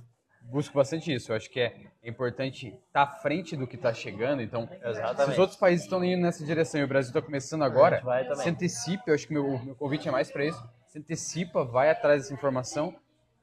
busco 0.43 0.75
bastante 0.75 1.13
isso, 1.13 1.31
eu 1.31 1.37
acho 1.37 1.51
que 1.51 1.61
é 1.61 1.91
importante 2.03 2.69
estar 2.69 2.83
tá 2.93 3.03
à 3.03 3.07
frente 3.07 3.57
do 3.57 3.67
que 3.67 3.77
está 3.77 3.93
chegando. 3.93 4.43
Então, 4.43 4.69
Exatamente. 4.83 5.25
se 5.25 5.31
os 5.33 5.39
outros 5.39 5.59
países 5.59 5.85
estão 5.85 6.03
indo 6.03 6.23
nessa 6.23 6.45
direção 6.45 6.81
e 6.81 6.85
o 6.85 6.89
Brasil 6.89 7.11
está 7.11 7.23
começando 7.23 7.63
agora, 7.63 8.03
se 8.35 8.49
antecipe, 8.49 9.05
eu 9.07 9.15
acho 9.15 9.27
que 9.27 9.33
meu, 9.33 9.59
meu 9.63 9.75
convite 9.75 10.09
é 10.09 10.11
mais 10.11 10.31
para 10.31 10.45
isso, 10.45 10.63
se 10.87 10.99
antecipa, 10.99 11.65
vai 11.65 11.91
atrás 11.91 12.23
dessa 12.23 12.35
informação, 12.35 12.95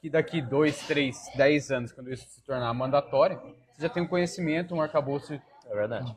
que 0.01 0.09
daqui 0.09 0.41
dois, 0.41 0.85
três, 0.85 1.17
dez 1.35 1.71
anos, 1.71 1.91
quando 1.91 2.11
isso 2.11 2.27
se 2.27 2.43
tornar 2.43 2.73
mandatório, 2.73 3.39
você 3.73 3.83
já 3.83 3.89
tem 3.89 4.03
um 4.03 4.07
conhecimento, 4.07 4.75
um 4.75 4.81
arcabouço 4.81 5.33
é 5.33 5.41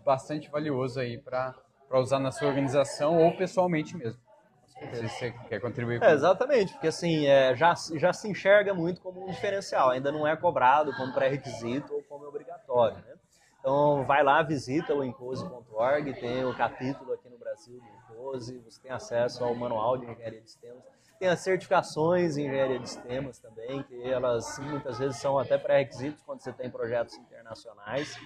bastante 0.05 0.49
valioso 0.49 1.01
aí 1.01 1.19
para 1.19 1.55
usar 1.93 2.19
na 2.19 2.31
sua 2.31 2.49
organização 2.49 3.19
ou 3.19 3.37
pessoalmente 3.37 3.97
mesmo. 3.97 4.21
Se 4.95 5.09
você 5.09 5.35
quer 5.49 5.61
contribuir 5.61 6.01
com 6.01 6.07
é, 6.07 6.13
Exatamente, 6.13 6.73
porque 6.73 6.89
assim, 6.89 7.27
é, 7.27 7.55
já, 7.55 7.75
já 7.95 8.13
se 8.13 8.29
enxerga 8.29 8.73
muito 8.73 9.01
como 9.01 9.25
um 9.25 9.31
diferencial, 9.31 9.91
ainda 9.91 10.11
não 10.11 10.27
é 10.27 10.35
cobrado 10.37 10.93
como 10.97 11.13
pré-requisito 11.13 11.93
ou 11.95 12.03
como 12.05 12.27
obrigatório. 12.27 12.97
Né? 12.97 13.15
Então, 13.61 14.05
vai 14.07 14.23
lá, 14.23 14.43
visita 14.43 14.95
o 14.95 15.05
encose.org, 15.05 16.15
tem 16.15 16.45
o 16.47 16.57
capítulo 16.57 17.13
aqui 17.13 17.29
no 17.29 17.37
Brasil 17.37 17.79
do 17.79 18.15
Encose, 18.15 18.59
você 18.59 18.81
tem 18.81 18.91
acesso 18.91 19.45
ao 19.45 19.55
manual 19.55 19.99
de 19.99 20.07
engenharia 20.07 20.41
de 20.41 20.51
sistemas. 20.51 20.83
Tem 21.19 21.29
as 21.29 21.41
certificações 21.41 22.39
em 22.39 22.47
engenharia 22.47 22.79
de 22.79 22.89
sistemas 22.89 23.39
também, 23.39 23.83
que 23.83 24.11
elas 24.11 24.59
muitas 24.59 24.99
vezes 24.99 25.19
são 25.19 25.39
até 25.39 25.59
pré-requisitos 25.59 26.23
quando 26.23 26.41
você 26.41 26.51
tem 26.51 26.71
projetos 26.71 27.15
internacionais. 27.19 28.19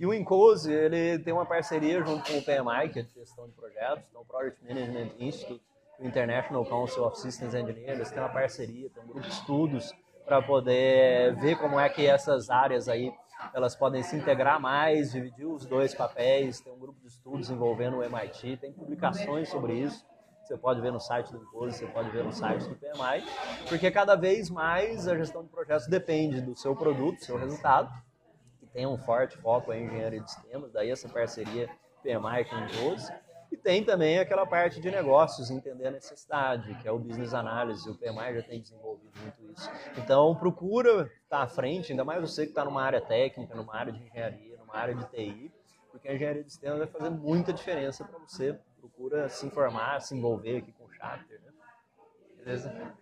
E 0.00 0.04
o 0.04 0.12
Encose, 0.12 0.72
ele 0.72 1.20
tem 1.20 1.32
uma 1.32 1.46
parceria 1.46 2.02
junto 2.04 2.28
com 2.28 2.38
o 2.38 2.42
PMI, 2.42 2.88
que 2.92 2.98
é 2.98 3.02
de 3.02 3.14
gestão 3.14 3.46
de 3.46 3.52
projetos, 3.52 4.02
então 4.10 4.22
o 4.22 4.24
Project 4.24 4.60
Management 4.64 5.10
Institute, 5.20 5.62
o 6.00 6.06
International 6.06 6.64
Council 6.64 7.04
of 7.04 7.18
Systems 7.18 7.54
Engineers, 7.54 8.10
tem 8.10 8.18
uma 8.22 8.28
parceria, 8.28 8.88
tem 8.90 9.02
um 9.02 9.06
grupo 9.06 9.20
de 9.20 9.28
estudos 9.28 9.94
para 10.24 10.40
poder 10.40 11.34
ver 11.36 11.56
como 11.58 11.78
é 11.78 11.88
que 11.88 12.06
essas 12.06 12.48
áreas 12.48 12.88
aí 12.88 13.12
elas 13.54 13.74
podem 13.74 14.02
se 14.02 14.16
integrar 14.16 14.60
mais, 14.60 15.12
dividir 15.12 15.46
os 15.46 15.64
dois 15.66 15.94
papéis. 15.94 16.60
Tem 16.60 16.72
um 16.72 16.78
grupo 16.78 17.00
de 17.00 17.08
estudos 17.08 17.50
envolvendo 17.50 17.98
o 17.98 18.02
MIT, 18.02 18.58
tem 18.58 18.72
publicações 18.72 19.48
sobre 19.48 19.74
isso. 19.74 20.06
Você 20.44 20.56
pode 20.56 20.80
ver 20.80 20.90
no 20.90 21.00
site 21.00 21.30
do 21.30 21.38
Impose, 21.38 21.78
você 21.78 21.86
pode 21.86 22.10
ver 22.10 22.24
no 22.24 22.32
site 22.32 22.68
do 22.68 22.74
PMI, 22.74 23.24
porque 23.68 23.88
cada 23.90 24.16
vez 24.16 24.50
mais 24.50 25.06
a 25.06 25.16
gestão 25.16 25.44
de 25.44 25.48
projetos 25.48 25.86
depende 25.86 26.40
do 26.40 26.56
seu 26.56 26.74
produto, 26.74 27.18
do 27.18 27.24
seu 27.24 27.38
resultado, 27.38 27.88
que 28.58 28.66
tem 28.66 28.84
um 28.84 28.98
forte 28.98 29.36
foco 29.38 29.72
em 29.72 29.86
engenharia 29.86 30.20
de 30.20 30.30
sistemas, 30.30 30.72
daí 30.72 30.90
essa 30.90 31.08
parceria 31.08 31.68
PMI 32.02 32.44
com 32.46 32.56
o 32.56 32.64
Impose. 32.64 33.12
E 33.50 33.56
tem 33.56 33.84
também 33.84 34.18
aquela 34.18 34.46
parte 34.46 34.80
de 34.80 34.90
negócios, 34.90 35.50
entender 35.50 35.88
a 35.88 35.90
necessidade, 35.90 36.72
que 36.76 36.86
é 36.86 36.92
o 36.92 36.98
business 36.98 37.34
analysis, 37.34 37.84
o 37.86 37.98
PMI 37.98 38.34
já 38.34 38.42
tem 38.42 38.60
desenvolvido 38.60 39.10
muito 39.20 39.52
isso. 39.52 39.68
Então, 39.98 40.34
procura 40.36 41.10
estar 41.24 41.42
à 41.42 41.48
frente, 41.48 41.90
ainda 41.90 42.04
mais 42.04 42.20
você 42.20 42.44
que 42.44 42.50
está 42.50 42.64
numa 42.64 42.82
área 42.82 43.00
técnica, 43.00 43.54
numa 43.54 43.74
área 43.74 43.92
de 43.92 44.02
engenharia, 44.04 44.56
numa 44.56 44.76
área 44.76 44.94
de 44.94 45.04
TI, 45.10 45.52
porque 45.90 46.08
a 46.08 46.14
engenharia 46.14 46.44
de 46.44 46.50
sistemas 46.50 46.78
vai 46.78 46.86
fazer 46.86 47.10
muita 47.10 47.52
diferença 47.52 48.04
para 48.04 48.18
você. 48.20 48.56
Procura 48.78 49.28
se 49.28 49.44
informar, 49.46 50.00
se 50.00 50.16
envolver 50.16 50.58
aqui 50.58 50.72
com 50.72 50.84
o 50.84 50.92
Chapter. 50.92 51.40
Né? 51.40 51.52
Beleza? 52.36 52.94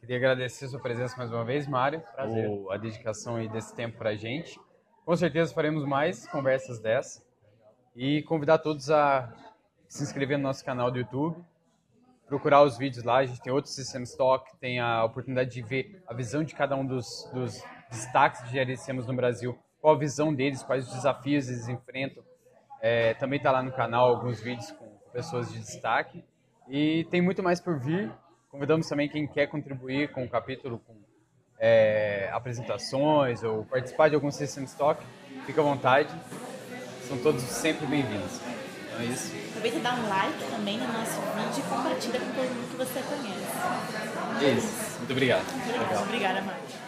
Queria 0.00 0.16
agradecer 0.16 0.66
a 0.66 0.68
sua 0.68 0.80
presença 0.80 1.16
mais 1.16 1.32
uma 1.32 1.44
vez, 1.44 1.66
Mário. 1.66 2.02
Prazer. 2.14 2.50
O, 2.50 2.70
a 2.70 2.76
dedicação 2.76 3.40
e 3.40 3.48
desse 3.48 3.74
tempo 3.74 3.96
para 3.96 4.10
a 4.10 4.16
gente. 4.16 4.60
Com 5.04 5.16
certeza 5.16 5.54
faremos 5.54 5.86
mais 5.86 6.26
conversas 6.28 6.80
dessa. 6.80 7.22
E 7.96 8.22
convidar 8.24 8.58
todos 8.58 8.90
a 8.90 9.32
se 9.94 10.02
inscrever 10.02 10.36
no 10.36 10.42
nosso 10.42 10.64
canal 10.64 10.90
do 10.90 10.98
YouTube, 10.98 11.36
procurar 12.26 12.64
os 12.64 12.76
vídeos 12.76 13.04
lá. 13.04 13.18
A 13.18 13.26
gente 13.26 13.40
tem 13.40 13.52
outros 13.52 13.76
System 13.76 14.02
Stock, 14.02 14.50
tem 14.58 14.80
a 14.80 15.04
oportunidade 15.04 15.50
de 15.50 15.62
ver 15.62 16.02
a 16.08 16.12
visão 16.12 16.42
de 16.42 16.52
cada 16.52 16.74
um 16.74 16.84
dos, 16.84 17.30
dos 17.32 17.62
destaques 17.88 18.50
de 18.50 18.76
sistemas 18.76 19.06
no 19.06 19.14
Brasil, 19.14 19.56
qual 19.80 19.94
a 19.94 19.98
visão 19.98 20.34
deles, 20.34 20.64
quais 20.64 20.88
os 20.88 20.94
desafios 20.94 21.48
eles 21.48 21.68
enfrentam. 21.68 22.24
É, 22.82 23.14
também 23.14 23.36
está 23.36 23.52
lá 23.52 23.62
no 23.62 23.70
canal 23.70 24.08
alguns 24.08 24.40
vídeos 24.40 24.72
com 24.72 24.84
pessoas 25.12 25.52
de 25.52 25.60
destaque. 25.60 26.24
E 26.68 27.06
tem 27.08 27.22
muito 27.22 27.40
mais 27.40 27.60
por 27.60 27.78
vir. 27.78 28.10
Convidamos 28.50 28.88
também 28.88 29.08
quem 29.08 29.28
quer 29.28 29.46
contribuir 29.46 30.10
com 30.10 30.24
o 30.24 30.28
capítulo, 30.28 30.80
com 30.80 30.96
é, 31.56 32.28
apresentações 32.32 33.44
ou 33.44 33.64
participar 33.64 34.08
de 34.08 34.16
algum 34.16 34.30
System 34.32 34.64
Stock. 34.64 35.00
Fica 35.46 35.60
à 35.60 35.64
vontade. 35.64 36.12
São 37.02 37.16
todos 37.18 37.42
sempre 37.42 37.86
bem-vindos. 37.86 38.53
É 38.98 39.04
isso. 39.04 39.32
Aproveita 39.48 39.78
e 39.78 39.80
dá 39.80 39.94
um 39.94 40.08
like 40.08 40.44
também 40.50 40.78
no 40.78 40.86
nosso 40.92 41.20
vídeo 41.20 41.58
e 41.58 41.62
compartilha 41.68 42.20
com 42.20 42.26
todo 42.26 42.48
mundo 42.48 42.70
que 42.70 42.76
você 42.76 43.02
conhece. 43.02 44.44
É 44.44 44.50
isso. 44.50 44.98
Muito 44.98 45.10
obrigado. 45.10 45.44
Obrigada, 46.02 46.42
Márcia. 46.42 46.84